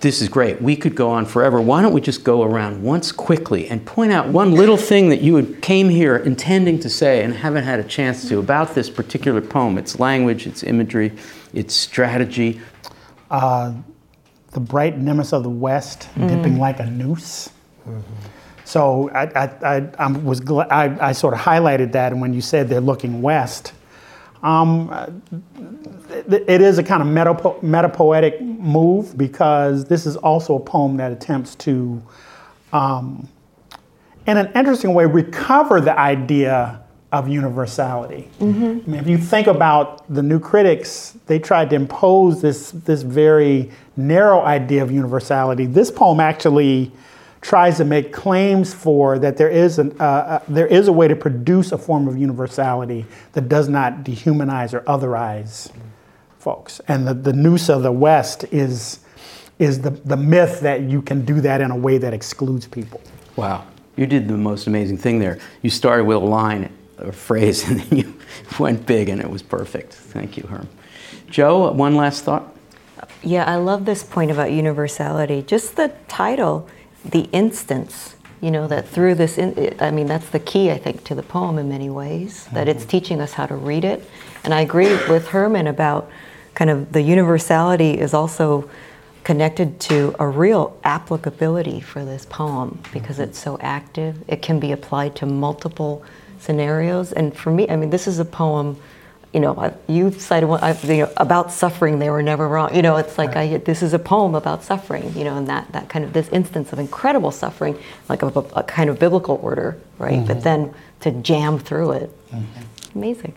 this 0.00 0.20
is 0.20 0.28
great. 0.28 0.60
We 0.60 0.74
could 0.74 0.96
go 0.96 1.10
on 1.10 1.26
forever. 1.26 1.60
Why 1.60 1.82
don't 1.82 1.92
we 1.92 2.00
just 2.00 2.24
go 2.24 2.42
around 2.42 2.82
once 2.82 3.12
quickly 3.12 3.68
and 3.68 3.84
point 3.86 4.10
out 4.10 4.28
one 4.28 4.52
little 4.52 4.76
thing 4.76 5.10
that 5.10 5.20
you 5.20 5.56
came 5.62 5.88
here 5.90 6.16
intending 6.16 6.80
to 6.80 6.90
say 6.90 7.22
and 7.22 7.34
haven't 7.34 7.64
had 7.64 7.78
a 7.78 7.84
chance 7.84 8.28
to 8.28 8.38
about 8.38 8.74
this 8.74 8.90
particular 8.90 9.40
poem? 9.40 9.78
Its 9.78 10.00
language, 10.00 10.46
its 10.46 10.64
imagery, 10.64 11.12
its 11.52 11.74
strategy. 11.74 12.60
Uh, 13.32 13.72
the 14.50 14.60
bright 14.60 14.98
nimbus 14.98 15.32
of 15.32 15.42
the 15.42 15.48
west, 15.48 16.08
dipping 16.28 16.58
like 16.58 16.78
a 16.78 16.84
noose. 16.84 17.48
So 18.64 19.08
I, 19.10 19.22
I, 19.22 19.76
I, 19.76 19.90
I 19.98 20.12
was 20.12 20.42
gl- 20.42 20.70
I, 20.70 21.08
I 21.08 21.12
sort 21.12 21.32
of 21.32 21.40
highlighted 21.40 21.92
that, 21.92 22.12
and 22.12 22.20
when 22.20 22.34
you 22.34 22.42
said 22.42 22.68
they're 22.68 22.82
looking 22.82 23.22
west, 23.22 23.72
um, 24.42 25.22
it, 26.10 26.44
it 26.46 26.60
is 26.60 26.76
a 26.76 26.82
kind 26.82 27.00
of 27.00 27.08
meta 27.08 27.32
metapoetic 27.64 28.42
move 28.42 29.16
because 29.16 29.86
this 29.86 30.04
is 30.04 30.18
also 30.18 30.56
a 30.56 30.60
poem 30.60 30.98
that 30.98 31.10
attempts 31.10 31.54
to, 31.54 32.02
um, 32.74 33.26
in 34.26 34.36
an 34.36 34.52
interesting 34.54 34.92
way, 34.92 35.06
recover 35.06 35.80
the 35.80 35.98
idea 35.98 36.81
of 37.12 37.28
universality. 37.28 38.28
I 38.40 38.44
mean, 38.90 38.94
if 38.94 39.06
you 39.06 39.18
think 39.18 39.46
about 39.46 40.12
the 40.12 40.22
new 40.22 40.40
critics, 40.40 41.16
they 41.26 41.38
tried 41.38 41.68
to 41.70 41.76
impose 41.76 42.40
this 42.40 42.70
this 42.70 43.02
very 43.02 43.70
narrow 43.96 44.40
idea 44.40 44.82
of 44.82 44.90
universality. 44.90 45.66
This 45.66 45.90
poem 45.90 46.20
actually 46.20 46.90
tries 47.42 47.76
to 47.76 47.84
make 47.84 48.12
claims 48.12 48.72
for 48.72 49.18
that 49.18 49.36
there 49.36 49.50
is 49.50 49.78
an 49.78 49.94
uh, 50.00 50.04
uh, 50.04 50.38
there 50.48 50.66
is 50.66 50.88
a 50.88 50.92
way 50.92 51.06
to 51.06 51.14
produce 51.14 51.70
a 51.70 51.78
form 51.78 52.08
of 52.08 52.16
universality 52.16 53.04
that 53.32 53.48
does 53.48 53.68
not 53.68 54.04
dehumanize 54.04 54.72
or 54.72 54.80
otherize 54.82 55.70
folks. 56.38 56.80
And 56.88 57.06
the, 57.06 57.14
the 57.14 57.32
noose 57.32 57.68
of 57.68 57.82
the 57.82 57.92
West 57.92 58.44
is 58.50 59.00
is 59.58 59.82
the, 59.82 59.90
the 59.90 60.16
myth 60.16 60.60
that 60.60 60.80
you 60.80 61.02
can 61.02 61.24
do 61.24 61.40
that 61.42 61.60
in 61.60 61.70
a 61.70 61.76
way 61.76 61.98
that 61.98 62.14
excludes 62.14 62.66
people. 62.66 63.00
Wow. 63.36 63.66
You 63.96 64.06
did 64.06 64.26
the 64.26 64.38
most 64.38 64.66
amazing 64.66 64.96
thing 64.96 65.18
there. 65.18 65.38
You 65.60 65.68
started 65.68 66.04
with 66.04 66.16
a 66.16 66.20
line, 66.20 66.72
a 67.06 67.12
phrase, 67.12 67.62
and 67.68 67.80
then 67.80 67.98
you 67.98 68.14
went 68.58 68.86
big, 68.86 69.08
and 69.08 69.20
it 69.20 69.30
was 69.30 69.42
perfect. 69.42 69.94
Thank 69.94 70.36
you, 70.36 70.44
Herm. 70.44 70.68
Joe, 71.30 71.72
one 71.72 71.96
last 71.96 72.24
thought? 72.24 72.54
Yeah, 73.22 73.44
I 73.44 73.56
love 73.56 73.84
this 73.84 74.02
point 74.02 74.30
about 74.30 74.52
universality. 74.52 75.42
Just 75.42 75.76
the 75.76 75.92
title, 76.08 76.68
the 77.04 77.28
instance, 77.32 78.16
you 78.40 78.50
know, 78.50 78.66
that 78.66 78.88
through 78.88 79.14
this, 79.14 79.38
in, 79.38 79.76
I 79.80 79.90
mean, 79.90 80.06
that's 80.06 80.28
the 80.28 80.40
key, 80.40 80.70
I 80.70 80.78
think, 80.78 81.04
to 81.04 81.14
the 81.14 81.22
poem 81.22 81.58
in 81.58 81.68
many 81.68 81.88
ways, 81.88 82.48
that 82.52 82.68
it's 82.68 82.80
mm-hmm. 82.80 82.90
teaching 82.90 83.20
us 83.20 83.32
how 83.32 83.46
to 83.46 83.54
read 83.54 83.84
it. 83.84 84.08
And 84.44 84.52
I 84.52 84.60
agree 84.60 84.92
with 85.08 85.28
Herman 85.28 85.68
about 85.68 86.10
kind 86.54 86.70
of 86.70 86.92
the 86.92 87.00
universality 87.00 87.98
is 87.98 88.12
also 88.12 88.68
connected 89.24 89.78
to 89.78 90.14
a 90.18 90.26
real 90.26 90.76
applicability 90.82 91.80
for 91.80 92.04
this 92.04 92.26
poem 92.26 92.82
because 92.92 93.16
mm-hmm. 93.16 93.30
it's 93.30 93.38
so 93.38 93.56
active. 93.60 94.22
It 94.28 94.42
can 94.42 94.58
be 94.58 94.72
applied 94.72 95.14
to 95.16 95.26
multiple 95.26 96.04
scenarios. 96.42 97.12
And 97.12 97.36
for 97.36 97.50
me, 97.50 97.68
I 97.68 97.76
mean, 97.76 97.90
this 97.90 98.06
is 98.06 98.18
a 98.18 98.24
poem. 98.24 98.76
You 99.32 99.40
know, 99.40 99.56
I, 99.56 99.72
you 99.90 100.10
cited 100.10 100.48
one 100.48 100.62
I, 100.62 100.78
you 100.82 100.98
know, 100.98 101.12
about 101.16 101.50
suffering. 101.50 101.98
They 101.98 102.10
were 102.10 102.22
never 102.22 102.46
wrong. 102.46 102.74
You 102.74 102.82
know, 102.82 102.96
it's 102.96 103.16
like 103.16 103.34
I, 103.34 103.56
this 103.58 103.82
is 103.82 103.94
a 103.94 103.98
poem 103.98 104.34
about 104.34 104.62
suffering. 104.62 105.14
You 105.16 105.24
know, 105.24 105.38
and 105.38 105.48
that 105.48 105.72
that 105.72 105.88
kind 105.88 106.04
of 106.04 106.12
this 106.12 106.28
instance 106.28 106.72
of 106.72 106.78
incredible 106.78 107.30
suffering, 107.30 107.78
like 108.08 108.22
a, 108.22 108.26
a 108.26 108.62
kind 108.62 108.90
of 108.90 108.98
biblical 108.98 109.40
order, 109.42 109.78
right? 109.98 110.26
But 110.26 110.42
then 110.42 110.74
to 111.00 111.12
jam 111.12 111.58
through 111.58 111.92
it, 111.92 112.16
amazing. 112.94 113.34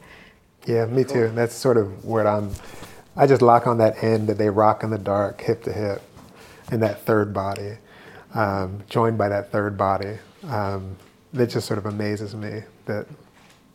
Yeah, 0.66 0.86
me 0.86 1.04
too. 1.04 1.30
That's 1.30 1.56
sort 1.56 1.78
of 1.78 2.04
what 2.04 2.28
I'm. 2.28 2.52
I 3.16 3.28
just 3.28 3.42
lock 3.42 3.66
on 3.66 3.78
that 3.78 4.04
end 4.04 4.28
that 4.28 4.38
they 4.38 4.50
rock 4.50 4.84
in 4.84 4.90
the 4.90 4.98
dark, 4.98 5.40
hip 5.40 5.64
to 5.64 5.72
hip, 5.72 6.02
in 6.74 6.82
that 6.82 7.04
third 7.04 7.34
body, 7.34 7.78
um, 8.34 8.84
joined 8.90 9.18
by 9.18 9.30
that 9.30 9.54
third 9.54 9.78
body. 9.78 10.18
Um, 10.44 10.98
that 11.32 11.48
just 11.48 11.68
sort 11.68 11.78
of 11.78 11.86
amazes 11.86 12.36
me 12.36 12.64
that, 12.86 13.08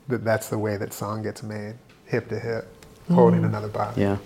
that 0.09 0.25
that's 0.25 0.49
the 0.49 0.59
way 0.59 0.77
that 0.77 0.93
song 0.93 1.23
gets 1.23 1.43
made, 1.43 1.75
hip 2.07 2.29
to 2.29 2.39
hip, 2.39 2.69
holding 3.13 3.45
another 3.45 3.69
body. 3.69 4.01
Yeah. 4.01 4.19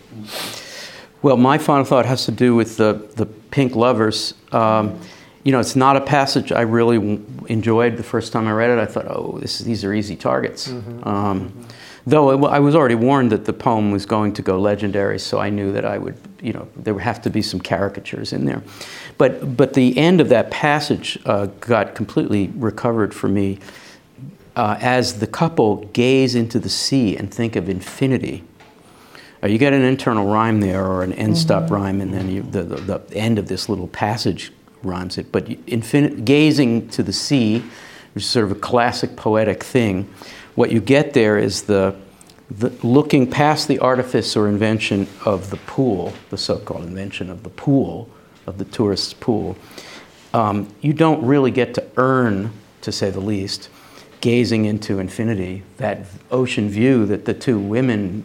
Well, 1.23 1.37
my 1.39 1.57
final 1.57 1.85
thought 1.85 2.05
has 2.05 2.27
to 2.27 2.33
do 2.33 2.55
with 2.55 2.77
the, 2.77 3.09
the 3.17 3.25
Pink 3.25 3.75
Lovers. 3.75 4.35
Um, 4.53 5.01
you 5.43 5.53
know, 5.53 5.61
it's 5.61 5.77
not 5.77 5.97
a 5.97 6.01
passage 6.01 6.53
I 6.53 6.63
really 6.63 6.97
w- 6.97 7.25
enjoyed 7.49 7.97
the 7.97 8.03
first 8.03 8.33
time 8.33 8.47
I 8.47 8.53
read 8.53 8.71
it. 8.71 8.79
I 8.79 8.87
thought, 8.87 9.07
oh, 9.07 9.39
this, 9.41 9.59
these 9.59 9.85
are 9.85 9.93
easy 9.93 10.17
targets. 10.17 10.71
Um, 11.03 11.67
though 12.07 12.31
it, 12.31 12.51
I 12.51 12.59
was 12.59 12.75
already 12.75 12.95
warned 12.95 13.33
that 13.33 13.45
the 13.45 13.53
poem 13.53 13.91
was 13.91 14.05
going 14.07 14.33
to 14.35 14.43
go 14.43 14.59
legendary, 14.59 15.19
so 15.19 15.39
I 15.39 15.51
knew 15.51 15.73
that 15.73 15.85
I 15.85 15.99
would, 15.99 16.17
you 16.43 16.53
know, 16.53 16.69
there 16.77 16.93
would 16.95 17.03
have 17.03 17.23
to 17.23 17.31
be 17.31 17.43
some 17.43 17.61
caricatures 17.61 18.33
in 18.33 18.45
there. 18.45 18.63
But, 19.17 19.57
but 19.57 19.75
the 19.75 19.97
end 19.97 20.21
of 20.21 20.29
that 20.31 20.51
passage 20.51 21.19
uh, 21.25 21.47
got 21.61 21.95
completely 21.95 22.49
recovered 22.57 23.15
for 23.15 23.29
me 23.29 23.61
uh, 24.57 24.77
as 24.81 25.19
the 25.19 25.27
couple 25.27 25.87
gaze 25.87 26.35
into 26.35 26.59
the 26.59 26.69
sea 26.69 27.17
and 27.17 27.33
think 27.33 27.57
of 27.57 27.69
infinity. 27.69 28.45
Uh, 29.43 29.49
you 29.49 29.59
get 29.59 29.73
an 29.73 29.83
internal 29.83 30.27
rhyme 30.33 30.61
there 30.61 30.85
or 30.87 31.03
an 31.03 31.13
end 31.13 31.37
stop 31.37 31.71
rhyme, 31.71 32.01
and 32.01 32.15
then 32.15 32.31
you, 32.31 32.43
the, 32.43 32.63
the, 32.63 32.99
the 32.99 33.17
end 33.17 33.39
of 33.39 33.49
this 33.49 33.69
little 33.69 33.89
passage 33.89 34.53
rhymes 34.83 35.19
it. 35.19 35.31
But 35.33 35.47
infin- 35.47 36.25
gazing 36.25 36.89
to 36.91 37.03
the 37.03 37.13
sea, 37.13 37.61
which 38.15 38.25
is 38.25 38.31
sort 38.31 38.45
of 38.45 38.53
a 38.53 38.61
classic 38.61 39.17
poetic 39.17 39.63
thing, 39.63 40.09
what 40.55 40.71
you 40.71 40.81
get 40.81 41.15
there 41.15 41.37
is 41.37 41.63
the, 41.63 41.97
the 42.51 42.71
looking 42.83 43.29
past 43.29 43.67
the 43.67 43.81
artifice 43.81 44.37
or 44.37 44.49
invention 44.49 45.09
of 45.25 45.51
the 45.51 45.57
pool, 45.59 46.13
the 46.31 46.39
so 46.39 46.59
called 46.59 46.85
invention 46.85 47.29
of 47.29 47.43
the 47.43 47.51
pool, 47.51 48.09
of 48.47 48.59
the 48.59 48.65
tourist's 48.65 49.13
pool. 49.15 49.57
Um, 50.33 50.69
you 50.81 50.93
don't 50.93 51.25
really 51.25 51.51
get 51.51 51.75
to 51.75 51.85
earn, 51.97 52.53
to 52.83 52.93
say 52.93 53.11
the 53.11 53.21
least, 53.21 53.69
gazing 54.25 54.65
into 54.65 55.01
infinity, 55.01 55.63
that 55.77 55.99
ocean 56.31 56.71
view 56.71 57.05
that 57.05 57.27
the 57.27 57.35
two 57.35 57.59
women 57.59 58.25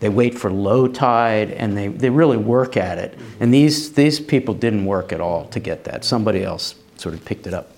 they 0.00 0.08
wait 0.08 0.34
for 0.34 0.50
low 0.50 0.88
tide 0.88 1.50
and 1.50 1.76
they, 1.76 1.88
they 1.88 2.08
really 2.08 2.38
work 2.38 2.78
at 2.78 2.96
it. 2.96 3.18
And 3.38 3.52
these, 3.52 3.92
these 3.92 4.18
people 4.18 4.54
didn't 4.54 4.86
work 4.86 5.12
at 5.12 5.20
all 5.20 5.44
to 5.48 5.60
get 5.60 5.84
that. 5.84 6.06
Somebody 6.06 6.42
else 6.42 6.74
sort 6.96 7.14
of 7.14 7.22
picked 7.22 7.46
it 7.46 7.52
up. 7.52 7.70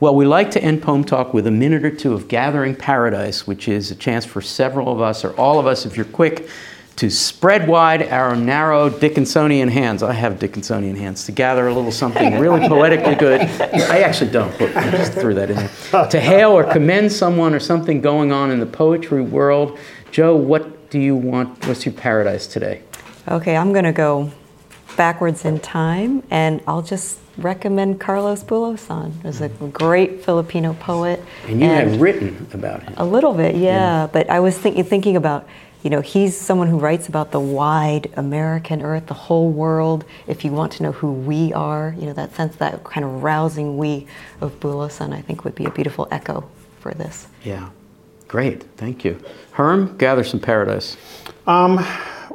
Well, 0.00 0.14
we 0.14 0.24
like 0.24 0.50
to 0.52 0.62
end 0.62 0.80
Poem 0.80 1.04
Talk 1.04 1.34
with 1.34 1.46
a 1.46 1.50
minute 1.50 1.84
or 1.84 1.94
two 1.94 2.14
of 2.14 2.26
Gathering 2.26 2.74
Paradise, 2.74 3.46
which 3.46 3.68
is 3.68 3.90
a 3.90 3.94
chance 3.94 4.24
for 4.24 4.40
several 4.40 4.90
of 4.90 5.02
us, 5.02 5.26
or 5.26 5.36
all 5.38 5.60
of 5.60 5.66
us, 5.66 5.84
if 5.84 5.94
you're 5.94 6.06
quick, 6.06 6.48
to 6.96 7.10
spread 7.10 7.66
wide 7.68 8.08
our 8.08 8.36
narrow 8.36 8.90
Dickinsonian 8.90 9.70
hands. 9.70 10.02
I 10.02 10.12
have 10.12 10.34
Dickinsonian 10.34 10.96
hands 10.96 11.24
to 11.26 11.32
gather 11.32 11.66
a 11.66 11.74
little 11.74 11.92
something 11.92 12.38
really 12.38 12.68
poetically 12.68 13.14
good. 13.14 13.40
I 13.40 14.00
actually 14.00 14.30
don't, 14.30 14.56
but 14.58 14.76
I 14.76 14.90
just 14.90 15.12
threw 15.12 15.34
that 15.34 15.50
in 15.50 15.56
there. 15.56 16.08
To 16.08 16.20
hail 16.20 16.52
or 16.52 16.64
commend 16.64 17.12
someone 17.12 17.54
or 17.54 17.60
something 17.60 18.00
going 18.00 18.32
on 18.32 18.50
in 18.50 18.60
the 18.60 18.66
poetry 18.66 19.22
world. 19.22 19.78
Joe, 20.10 20.36
what 20.36 20.90
do 20.90 20.98
you 20.98 21.16
want? 21.16 21.66
What's 21.66 21.86
your 21.86 21.94
paradise 21.94 22.46
today? 22.46 22.82
Okay, 23.28 23.56
I'm 23.56 23.72
going 23.72 23.84
to 23.84 23.92
go 23.92 24.30
backwards 24.96 25.44
in 25.44 25.58
time, 25.60 26.22
and 26.30 26.60
I'll 26.66 26.82
just 26.82 27.18
recommend 27.38 28.00
Carlos 28.00 28.44
Bulosan. 28.44 29.22
He's 29.22 29.40
a 29.40 29.48
mm. 29.48 29.72
great 29.72 30.24
Filipino 30.24 30.74
poet. 30.74 31.22
And 31.46 31.60
you 31.60 31.68
have 31.68 32.00
written 32.00 32.46
about 32.52 32.82
him. 32.82 32.94
A 32.96 33.04
little 33.04 33.32
bit, 33.32 33.56
yeah. 33.56 34.08
But 34.12 34.28
I 34.28 34.40
was 34.40 34.58
thinking 34.58 34.84
thinking 34.84 35.16
about, 35.16 35.48
you 35.82 35.90
know, 35.90 36.00
he's 36.00 36.38
someone 36.38 36.68
who 36.68 36.78
writes 36.78 37.08
about 37.08 37.32
the 37.32 37.40
wide 37.40 38.12
American 38.16 38.82
earth, 38.82 39.06
the 39.06 39.14
whole 39.14 39.50
world. 39.50 40.04
If 40.26 40.44
you 40.44 40.52
want 40.52 40.72
to 40.72 40.84
know 40.84 40.92
who 40.92 41.12
we 41.12 41.52
are, 41.52 41.94
you 41.98 42.06
know, 42.06 42.12
that 42.12 42.34
sense, 42.34 42.56
that 42.56 42.84
kind 42.84 43.04
of 43.04 43.22
rousing 43.22 43.76
we 43.76 44.06
of 44.40 44.58
Bulosan, 44.60 45.12
I 45.12 45.20
think 45.20 45.44
would 45.44 45.56
be 45.56 45.64
a 45.64 45.70
beautiful 45.70 46.06
echo 46.10 46.48
for 46.80 46.94
this. 46.94 47.26
Yeah. 47.42 47.70
Great. 48.28 48.62
Thank 48.76 49.04
you. 49.04 49.22
Herm, 49.50 49.96
gather 49.98 50.24
some 50.24 50.40
paradise. 50.40 50.96
Um, 51.46 51.84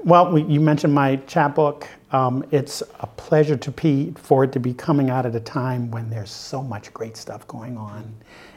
well, 0.04 0.32
we, 0.32 0.44
you 0.44 0.60
mentioned 0.60 0.94
my 0.94 1.16
chapbook. 1.28 1.88
Um, 2.12 2.46
it's 2.52 2.84
a 3.00 3.08
pleasure 3.08 3.58
to 3.58 3.72
be, 3.72 4.14
for 4.18 4.44
it 4.44 4.52
to 4.52 4.60
be 4.60 4.74
coming 4.74 5.10
out 5.10 5.26
at 5.26 5.36
a 5.36 5.40
time 5.40 5.90
when 5.90 6.10
there's 6.10 6.32
so 6.32 6.62
much 6.62 6.94
great 6.94 7.18
stuff 7.18 7.48
going 7.48 7.78
on 7.78 8.14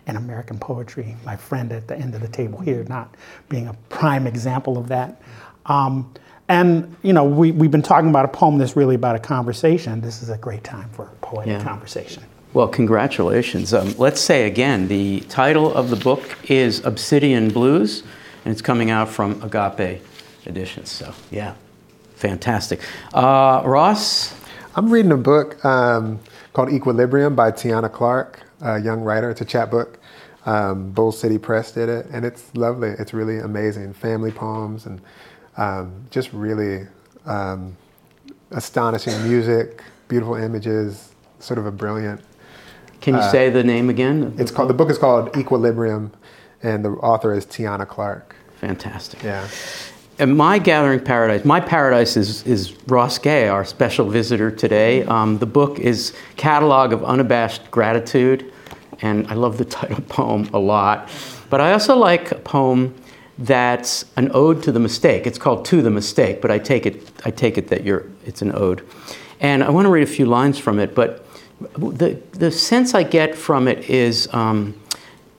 in 0.07 0.17
American 0.17 0.59
poetry. 0.59 1.17
My 1.25 1.37
friend 1.37 1.73
at 1.73 1.89
the 1.89 1.97
end 1.97 2.15
of 2.15 2.21
the 2.21 2.29
table 2.29 2.59
here, 2.61 2.85
not 2.89 3.15
being 3.49 3.69
a 3.69 3.75
prime 3.89 4.27
example 4.27 4.79
of 4.79 4.89
that. 4.89 5.21
Um, 5.67 6.13
and 6.49 6.97
you 7.03 7.13
know, 7.13 7.25
we, 7.25 7.53
we've 7.53 7.71
been 7.71 7.83
talking 7.83 8.11
about 8.11 8.25
a 8.25 8.29
poem 8.29 8.59
that's 8.59 8.77
really 8.77 8.95
about 8.97 9.15
a 9.17 9.21
conversation. 9.21 10.01
This 10.01 10.23
is 10.23 10.31
a 10.31 10.39
great 10.39 10.65
time 10.65 10.89
for 10.91 11.11
poetic 11.21 11.53
Yeah. 11.53 11.63
conversation. 11.63 12.23
Well, 12.53 12.67
congratulations. 12.67 13.73
Um, 13.73 13.95
let's 13.99 14.21
say 14.21 14.47
again 14.49 14.89
the 14.89 15.21
title 15.29 15.73
of 15.73 15.91
the 15.91 15.97
book 15.97 16.37
is 16.51 16.85
Obsidian 16.85 17.51
Blues, 17.51 18.03
and 18.45 18.51
it's 18.51 18.63
coming 18.63 18.91
out 18.91 19.09
from 19.09 19.41
Agape 19.43 20.03
Editions. 20.47 20.91
So, 20.91 21.15
yeah, 21.31 21.55
fantastic. 22.17 22.81
Uh, 23.15 23.63
Ross? 23.65 24.35
I'm 24.75 24.91
reading 24.91 25.13
a 25.13 25.17
book 25.17 25.65
um, 25.65 26.19
called 26.53 26.73
Equilibrium 26.73 27.37
by 27.37 27.53
Tiana 27.53 27.93
Clark, 27.93 28.41
a 28.61 28.79
young 28.81 29.01
writer. 29.03 29.31
It's 29.31 29.41
a 29.41 29.45
chapbook. 29.45 29.99
Um, 30.47 30.91
Bull 30.91 31.13
City 31.13 31.39
Press 31.39 31.73
did 31.73 31.89
it, 31.89 32.07
and 32.07 32.25
it's 32.25 32.55
lovely. 32.55 32.91
It's 32.99 33.13
really 33.13 33.39
amazing. 33.39 33.93
Family 33.93 34.31
poems 34.31 34.87
and 34.87 35.01
um, 35.57 36.07
just 36.11 36.33
really 36.33 36.87
um, 37.27 37.77
astonishing 38.51 39.23
music, 39.29 39.83
beautiful 40.09 40.35
images, 40.35 41.13
sort 41.39 41.59
of 41.59 41.67
a 41.67 41.71
brilliant. 41.71 42.23
Can 43.01 43.15
you 43.15 43.23
say 43.31 43.49
the 43.49 43.65
name 43.65 43.89
again? 43.89 44.35
It's 44.39 44.51
called 44.51 44.69
the 44.69 44.75
book 44.75 44.91
is 44.91 44.99
called 44.99 45.35
Equilibrium, 45.37 46.13
and 46.63 46.85
the 46.85 46.91
author 46.91 47.33
is 47.33 47.47
Tiana 47.47 47.89
Clark. 47.89 48.37
Fantastic. 48.59 49.23
Yeah. 49.23 49.49
And 50.21 50.37
my 50.37 50.59
gathering 50.59 51.01
paradise, 51.01 51.47
my 51.47 51.61
paradise 51.61 52.15
is, 52.15 52.47
is 52.47 52.77
Ross 52.87 53.19
Gay, 53.19 53.49
our 53.49 53.65
special 53.65 54.07
visitor 54.07 54.51
today. 54.51 55.03
Um, 55.05 55.39
the 55.39 55.47
book 55.47 55.79
is 55.79 56.13
Catalog 56.37 56.93
of 56.93 57.03
Unabashed 57.03 57.71
Gratitude, 57.71 58.53
and 59.01 59.27
I 59.29 59.33
love 59.33 59.57
the 59.57 59.65
title 59.81 60.03
poem 60.11 60.51
a 60.53 60.59
lot. 60.59 61.09
But 61.49 61.63
I 61.63 61.73
also 61.73 61.97
like 61.97 62.33
a 62.33 62.35
poem 62.35 62.95
that's 63.39 64.05
an 64.17 64.31
ode 64.35 64.63
to 64.65 64.73
the 64.73 64.79
mistake. 64.79 65.27
It's 65.27 65.39
called 65.39 65.65
To 65.65 65.81
the 65.81 65.91
Mistake, 65.91 66.43
but 66.43 66.51
I 66.51 66.59
take 66.59 66.85
it, 66.85 67.11
I 67.25 67.31
take 67.31 67.57
it 67.57 67.69
that 67.69 67.85
you're, 67.85 68.05
it's 68.27 68.43
an 68.43 68.55
ode. 68.55 68.87
And 69.41 69.65
I 69.65 69.71
want 69.71 69.87
to 69.87 69.91
read 69.91 70.03
a 70.03 70.13
few 70.13 70.27
lines 70.27 70.59
from 70.59 70.79
it, 70.79 70.95
but 70.95 71.25
the, 71.79 72.21
the 72.33 72.51
sense 72.51 72.95
I 72.95 73.05
get 73.05 73.35
from 73.35 73.67
it 73.67 73.89
is 73.89 74.29
um, 74.35 74.79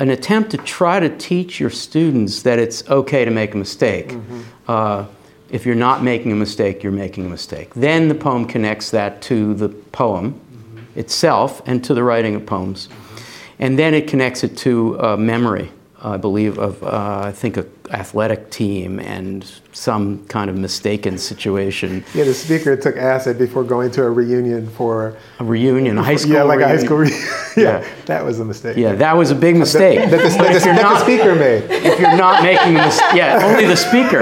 an 0.02 0.10
attempt 0.10 0.50
to 0.50 0.58
try 0.58 1.00
to 1.00 1.16
teach 1.18 1.60
your 1.60 1.70
students 1.70 2.42
that 2.42 2.58
it's 2.58 2.90
okay 2.90 3.24
to 3.24 3.30
make 3.30 3.54
a 3.54 3.58
mistake. 3.58 4.10
Mm-hmm. 4.10 4.42
Uh, 4.68 5.06
if 5.52 5.64
you're 5.64 5.76
not 5.76 6.02
making 6.02 6.32
a 6.32 6.36
mistake, 6.36 6.82
you're 6.82 6.92
making 6.92 7.28
a 7.28 7.30
mistake. 7.30 7.72
Then 7.76 8.08
the 8.08 8.16
poem 8.16 8.46
connects 8.46 8.90
that 8.92 9.22
to 9.24 9.54
the 9.54 9.70
poem 9.70 10.34
mm-hmm. 10.34 11.00
itself 11.00 11.62
and 11.68 11.84
to 11.84 11.94
the 11.94 12.04
writing 12.04 12.34
of 12.34 12.48
poems. 12.48 12.88
Mm-hmm. 12.88 13.18
And 13.60 13.78
then 13.78 13.94
it 13.94 14.08
connects 14.08 14.44
it 14.44 14.58
to 14.58 15.00
uh, 15.00 15.18
memory. 15.18 15.70
I 16.04 16.18
believe, 16.18 16.58
of 16.58 16.82
uh, 16.82 17.22
I 17.26 17.32
think 17.32 17.58
an 17.58 17.70
athletic 17.94 18.50
team 18.50 19.00
and 19.00 19.50
some 19.74 20.26
kind 20.28 20.50
of 20.50 20.58
mistaken 20.58 21.18
situation. 21.18 22.04
Yeah, 22.14 22.26
the 22.26 22.34
speaker 22.34 22.76
took 22.76 22.98
acid 22.98 23.38
before 23.38 23.64
going 23.64 23.92
to 23.92 24.04
a 24.04 24.10
reunion 24.10 24.70
for 24.70 25.18
a 25.40 25.44
reunion, 25.44 25.98
a 25.98 26.04
high 26.04 26.16
school. 26.16 26.34
Yeah, 26.34 26.44
like 26.44 26.60
reunion. 26.60 26.78
a 26.78 26.80
high 26.80 26.86
school. 26.86 26.98
reunion. 26.98 27.22
yeah, 27.58 27.64
yeah, 27.82 27.88
that 28.06 28.26
was 28.26 28.40
a 28.40 28.46
mistake. 28.46 28.78
Yeah, 28.78 28.96
that 28.96 29.16
was 29.16 29.32
a 29.32 29.36
big 29.36 29.56
mistake. 29.56 30.00
that, 30.00 30.12
that, 30.12 30.18
the, 30.18 30.38
that, 30.38 30.64
the, 30.64 30.82
not, 30.82 31.00
the, 31.00 31.04
speaker 31.04 31.36
made. 31.36 31.64
If 31.70 32.00
you're 32.00 32.18
not 32.18 32.44
making 32.44 32.76
a 32.76 32.86
mistake, 32.86 33.14
yeah, 33.14 33.40
only 33.44 33.66
the 33.66 33.78
speaker. 33.78 34.22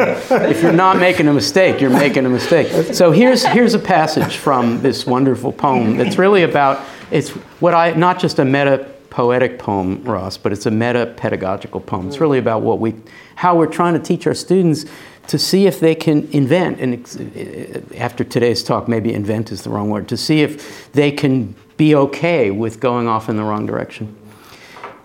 If 0.49 0.61
you're 0.61 0.71
not 0.73 0.97
making 0.97 1.27
a 1.27 1.33
mistake, 1.33 1.81
you're 1.81 1.89
making 1.89 2.25
a 2.25 2.29
mistake. 2.29 2.93
So 2.93 3.11
here's 3.11 3.45
here's 3.45 3.73
a 3.73 3.79
passage 3.79 4.37
from 4.37 4.81
this 4.81 5.05
wonderful 5.05 5.51
poem 5.51 5.97
that's 5.97 6.17
really 6.17 6.43
about 6.43 6.85
it's 7.11 7.29
what 7.59 7.73
I 7.73 7.91
not 7.93 8.19
just 8.19 8.39
a 8.39 8.45
meta 8.45 8.89
poetic 9.09 9.59
poem, 9.59 10.03
Ross, 10.03 10.37
but 10.37 10.51
it's 10.51 10.65
a 10.65 10.71
meta 10.71 11.13
pedagogical 11.17 11.81
poem. 11.81 12.07
It's 12.07 12.19
really 12.19 12.39
about 12.39 12.61
what 12.61 12.79
we, 12.79 12.95
how 13.35 13.57
we're 13.57 13.67
trying 13.67 13.93
to 13.93 13.99
teach 13.99 14.27
our 14.27 14.33
students 14.33 14.85
to 15.27 15.37
see 15.37 15.67
if 15.67 15.79
they 15.79 15.93
can 15.93 16.27
invent, 16.31 16.79
and 16.79 16.95
uh, 16.95 17.95
after 17.95 18.23
today's 18.23 18.63
talk, 18.63 18.87
maybe 18.87 19.13
invent 19.13 19.51
is 19.51 19.61
the 19.61 19.69
wrong 19.69 19.89
word, 19.89 20.07
to 20.09 20.17
see 20.17 20.41
if 20.41 20.91
they 20.93 21.11
can 21.11 21.55
be 21.77 21.95
okay 21.95 22.51
with 22.51 22.79
going 22.79 23.07
off 23.07 23.29
in 23.29 23.37
the 23.37 23.43
wrong 23.43 23.65
direction. 23.65 24.15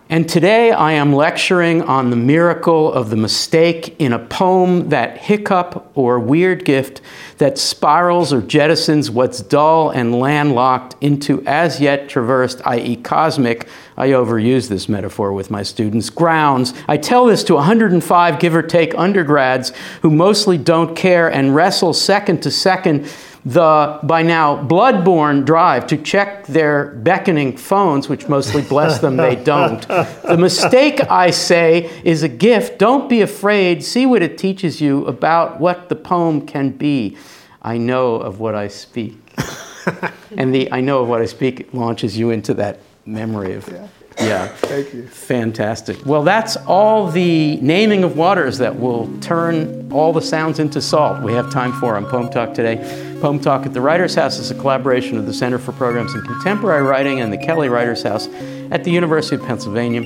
And 0.07 0.29
today 0.29 0.71
I 0.71 0.91
am 0.91 1.13
lecturing 1.13 1.81
on 1.81 2.11
the 2.11 2.15
miracle 2.15 2.93
of 2.93 3.09
the 3.09 3.15
mistake 3.15 3.95
in 3.97 4.13
a 4.13 4.19
poem, 4.19 4.89
that 4.89 5.17
hiccup 5.17 5.89
or 5.95 6.19
weird 6.19 6.63
gift 6.63 7.01
that 7.39 7.57
spirals 7.57 8.31
or 8.31 8.39
jettisons 8.39 9.09
what's 9.09 9.41
dull 9.41 9.89
and 9.89 10.13
landlocked 10.13 10.95
into 11.01 11.43
as 11.47 11.81
yet 11.81 12.07
traversed, 12.07 12.61
i.e., 12.67 12.97
cosmic. 12.97 13.67
I 13.97 14.09
overuse 14.09 14.69
this 14.69 14.87
metaphor 14.87 15.33
with 15.33 15.49
my 15.49 15.63
students. 15.63 16.11
Grounds. 16.11 16.75
I 16.87 16.97
tell 16.97 17.25
this 17.25 17.43
to 17.45 17.55
105 17.55 18.39
give 18.39 18.55
or 18.55 18.61
take 18.61 18.95
undergrads 18.95 19.73
who 20.03 20.11
mostly 20.11 20.59
don't 20.59 20.95
care 20.95 21.31
and 21.31 21.55
wrestle 21.55 21.93
second 21.93 22.43
to 22.43 22.51
second 22.51 23.11
the 23.45 23.99
by 24.01 24.23
now 24.23 24.57
bloodborne 24.57 25.45
drive 25.45 25.85
to 25.87 25.97
check 25.97 26.47
their 26.47 26.87
beckoning 26.95 27.55
phones, 27.55 28.09
which 28.09 28.27
mostly 28.27 28.63
bless 28.63 28.99
them, 28.99 29.17
they 29.17 29.35
don't. 29.43 29.87
The 29.87 30.37
mistake, 30.37 30.99
I 31.11 31.29
say, 31.29 31.91
is 32.03 32.23
a 32.23 32.29
gift. 32.29 32.79
Don't 32.79 33.07
be 33.07 33.21
afraid. 33.21 33.83
See 33.83 34.07
what 34.07 34.23
it 34.23 34.37
teaches 34.39 34.81
you 34.81 35.05
about 35.05 35.59
what 35.59 35.89
the 35.89 35.95
poem 35.95 36.47
can 36.47 36.71
be. 36.71 37.17
I 37.61 37.77
know 37.77 38.15
of 38.15 38.39
what 38.39 38.55
I 38.55 38.67
speak. 38.67 39.17
and 40.37 40.53
the 40.53 40.71
I 40.71 40.81
know 40.81 41.03
of 41.03 41.07
what 41.07 41.21
I 41.21 41.25
speak 41.25 41.71
launches 41.71 42.17
you 42.17 42.31
into 42.31 42.55
that 42.55 42.79
memory 43.05 43.53
of. 43.53 43.67
Yeah. 43.67 43.87
Yeah. 44.25 44.47
Thank 44.47 44.93
you. 44.93 45.07
Fantastic. 45.07 46.05
Well, 46.05 46.23
that's 46.23 46.57
all 46.57 47.09
the 47.09 47.57
naming 47.57 48.03
of 48.03 48.17
waters 48.17 48.57
that 48.57 48.79
will 48.79 49.07
turn 49.19 49.91
all 49.91 50.11
the 50.13 50.21
sounds 50.21 50.59
into 50.59 50.81
salt 50.81 51.21
we 51.21 51.33
have 51.33 51.51
time 51.51 51.73
for 51.73 51.95
on 51.95 52.05
Poem 52.05 52.29
Talk 52.29 52.53
today. 52.53 52.77
Poem 53.21 53.39
Talk 53.39 53.65
at 53.65 53.73
the 53.73 53.81
Writers 53.81 54.15
House 54.15 54.37
is 54.39 54.51
a 54.51 54.55
collaboration 54.55 55.17
of 55.17 55.25
the 55.25 55.33
Center 55.33 55.57
for 55.57 55.71
Programs 55.71 56.13
in 56.13 56.21
Contemporary 56.21 56.83
Writing 56.83 57.21
and 57.21 57.31
the 57.31 57.37
Kelly 57.37 57.69
Writers 57.69 58.03
House 58.03 58.27
at 58.71 58.83
the 58.83 58.91
University 58.91 59.35
of 59.37 59.43
Pennsylvania 59.43 60.01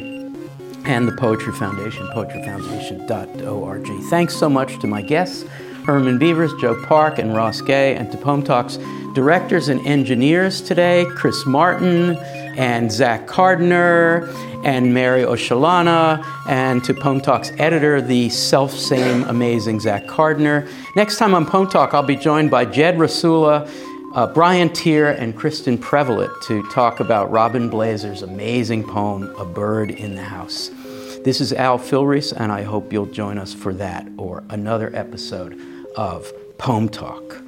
and 0.85 1.07
the 1.07 1.11
Poetry 1.13 1.53
Foundation, 1.53 2.07
poetryfoundation.org. 2.07 3.87
Thanks 4.09 4.35
so 4.35 4.49
much 4.49 4.79
to 4.79 4.87
my 4.87 5.01
guests, 5.01 5.43
Herman 5.85 6.17
Beavers, 6.17 6.51
Joe 6.61 6.81
Park, 6.85 7.19
and 7.19 7.35
Ross 7.35 7.61
Gay, 7.61 7.95
and 7.95 8.11
to 8.11 8.17
Poem 8.17 8.43
Talk's 8.43 8.77
directors 9.13 9.69
and 9.69 9.85
engineers 9.85 10.61
today, 10.61 11.05
Chris 11.15 11.45
Martin, 11.45 12.15
and 12.59 12.91
Zach 12.91 13.25
Carduner 13.25 14.27
and 14.65 14.93
Mary 14.93 15.21
Oshalana, 15.21 16.21
and 16.47 16.83
to 16.83 16.93
Poem 16.93 17.21
Talk's 17.21 17.51
editor, 17.57 18.01
the 18.01 18.27
self 18.27 18.73
same 18.73 19.23
amazing 19.23 19.79
Zach 19.79 20.05
Carduner. 20.07 20.69
Next 20.95 21.17
time 21.17 21.33
on 21.33 21.45
Poem 21.45 21.69
Talk, 21.69 21.93
I'll 21.93 22.03
be 22.03 22.17
joined 22.17 22.51
by 22.51 22.65
Jed 22.65 22.97
Rasula, 22.97 23.67
uh, 24.13 24.27
Brian 24.33 24.69
Teare, 24.69 25.17
and 25.17 25.33
Kristin 25.35 25.77
Prevallet 25.77 26.29
to 26.47 26.61
talk 26.69 26.99
about 26.99 27.31
Robin 27.31 27.69
Blaser's 27.69 28.23
amazing 28.23 28.83
poem, 28.83 29.33
A 29.37 29.45
Bird 29.45 29.91
in 29.91 30.15
the 30.15 30.23
House. 30.23 30.69
This 31.23 31.39
is 31.39 31.53
Al 31.53 31.79
Filreis, 31.79 32.33
and 32.35 32.51
I 32.51 32.63
hope 32.63 32.91
you'll 32.91 33.05
join 33.05 33.37
us 33.37 33.53
for 33.53 33.73
that 33.75 34.05
or 34.17 34.43
another 34.49 34.93
episode 34.93 35.57
of 35.95 36.29
Poem 36.57 36.89
Talk. 36.89 37.41